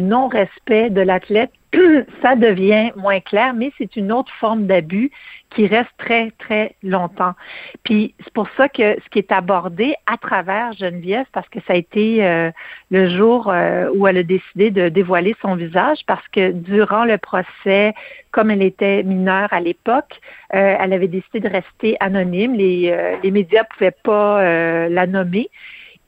[0.00, 1.50] non-respect de l'athlète,
[2.22, 5.10] ça devient moins clair, mais c'est une autre forme d'abus
[5.50, 7.34] qui reste très, très longtemps.
[7.82, 11.74] Puis c'est pour ça que ce qui est abordé à travers Geneviève, parce que ça
[11.74, 12.50] a été euh,
[12.90, 17.18] le jour euh, où elle a décidé de dévoiler son visage, parce que durant le
[17.18, 17.94] procès,
[18.30, 20.20] comme elle était mineure à l'époque,
[20.54, 22.54] euh, elle avait décidé de rester anonyme.
[22.54, 25.50] Les, les médias pouvaient pas la nommer.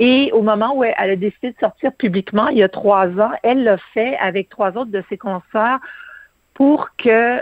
[0.00, 3.30] Et au moment où elle a décidé de sortir publiquement, il y a trois ans,
[3.42, 5.78] elle l'a fait avec trois autres de ses consoeurs
[6.54, 7.40] pour que,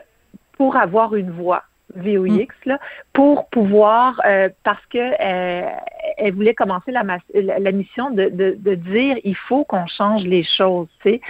[0.57, 1.64] pour avoir une voix.
[1.94, 2.78] VOX là,
[3.12, 5.68] pour pouvoir euh, parce que euh,
[6.16, 7.03] elle voulait commencer la,
[7.34, 11.20] la mission de, de, de, dire il faut qu'on change les choses, tu sais.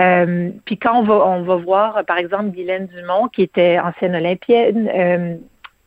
[0.00, 4.16] Euh, puis quand on va on va voir par exemple Guylaine Dumont qui était ancienne
[4.16, 5.38] olympienne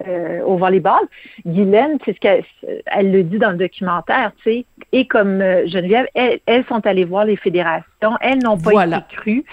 [0.08, 1.02] euh, euh, au volleyball,
[1.45, 2.43] Guylaine, c'est ce qu'elle
[2.86, 7.06] elle le dit dans le documentaire, tu sais, et comme Geneviève, elles, elles, sont allées
[7.06, 8.97] voir les fédérations, elles n'ont pas voilà.
[8.97, 9.43] été crues.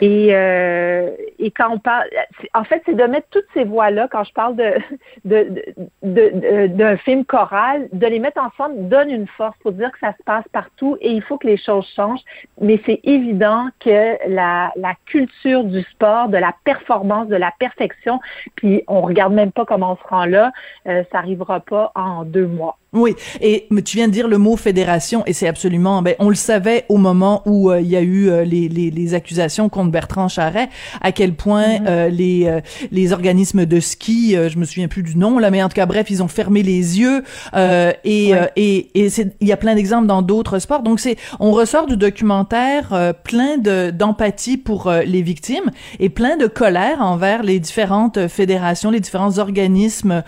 [0.00, 2.04] Et, euh, et quand on parle,
[2.54, 4.74] en fait, c'est de mettre toutes ces voix-là, quand je parle de,
[5.24, 5.62] de,
[6.02, 10.12] de, d'un film choral, de les mettre ensemble donne une force pour dire que ça
[10.16, 12.22] se passe partout et il faut que les choses changent.
[12.60, 18.20] Mais c'est évident que la, la culture du sport, de la performance, de la perfection,
[18.54, 20.52] puis on regarde même pas comment on se rend là,
[20.86, 22.78] euh, ça arrivera pas en deux mois.
[22.94, 26.34] Oui, et tu viens de dire le mot fédération, et c'est absolument, ben, on le
[26.34, 29.90] savait au moment où euh, il y a eu euh, les, les, les, accusations contre
[29.90, 30.68] Bertrand Charret,
[31.00, 31.88] à quel point mm -hmm.
[31.88, 35.68] euh, les les organismes de ski, je me souviens plus du nom là, mais en
[35.70, 37.22] tout cas bref, ils ont fermé les yeux,
[37.54, 38.50] et, ouais.
[38.56, 39.08] et et
[39.40, 40.82] il y a plein d'exemples dans d'autres sports.
[40.82, 44.80] Donc c'est, on ressort du documentaire plein de d'empathie pour
[45.12, 45.68] les victimes
[45.98, 50.22] et plein de colère envers les différentes fédérations, les différents organismes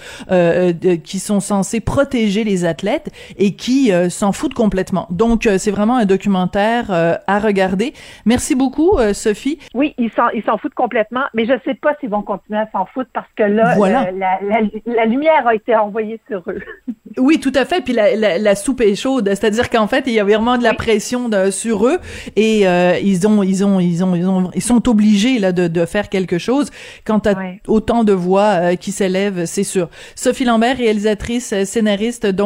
[1.09, 5.07] qui sont censés protéger les les athlètes et qui euh, s'en foutent complètement.
[5.11, 7.93] Donc, euh, c'est vraiment un documentaire euh, à regarder.
[8.25, 9.59] Merci beaucoup, Sophie.
[9.75, 12.69] Oui, ils s'en, ils s'en foutent complètement, mais je sais pas s'ils vont continuer à
[12.73, 14.11] s'en foutre parce que là, voilà.
[14.13, 16.63] la, la, la lumière a été envoyée sur eux.
[17.17, 17.81] Oui, tout à fait.
[17.81, 21.29] Puis la, soupe est chaude, c'est-à-dire qu'en fait, il y a vraiment de la pression
[21.29, 21.99] de, sur eux
[22.35, 22.63] et
[23.05, 26.09] ils ont, ils ont, ils ont, ils ont, ils sont obligés là de, de faire
[26.09, 26.73] quelque chose.
[27.05, 27.37] Quand t'as
[27.69, 29.91] autant de voix qui s'élèvent, c'est sûr.
[30.17, 32.44] Sophie Lambert, réalisatrice, scénariste, donc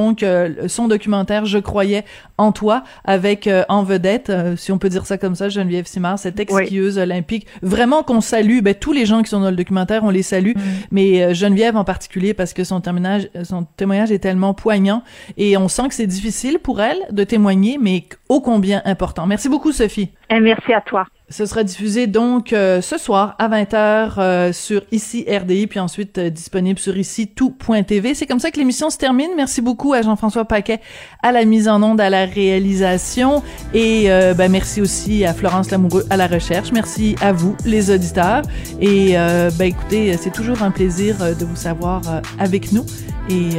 [0.66, 2.04] son documentaire Je croyais
[2.36, 6.40] en toi avec en vedette, si on peut dire ça comme ça, Geneviève Simard, cette
[6.40, 7.46] exquieuse olympique.
[7.62, 8.60] Vraiment qu'on salue.
[8.60, 10.60] Ben tous les gens qui sont dans le documentaire, on les salue, mm.
[10.90, 15.02] mais Geneviève en particulier parce que son témoignage, son témoignage est tellement poignant
[15.36, 19.26] et on sent que c'est difficile pour elle de témoigner, mais ô combien important.
[19.26, 20.10] Merci beaucoup, Sophie.
[20.30, 21.06] Et merci à toi.
[21.30, 26.16] Ce sera diffusé donc euh, ce soir à 20h euh, sur ici RDI puis ensuite
[26.16, 28.14] euh, disponible sur ici tout.tv.
[28.14, 29.28] C'est comme ça que l'émission se termine.
[29.36, 30.80] Merci beaucoup à Jean-François Paquet
[31.22, 33.42] à la mise en onde, à la réalisation
[33.74, 36.72] et ben, merci aussi à Florence Lamoureux à la recherche.
[36.72, 38.42] Merci à vous les auditeurs
[38.80, 42.00] et ben écoutez, c'est toujours un plaisir de vous savoir
[42.38, 42.86] avec nous
[43.28, 43.50] et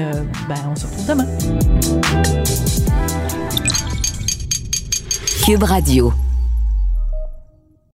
[0.47, 1.27] ben on se retrouve demain.
[5.45, 6.13] Cube Radio.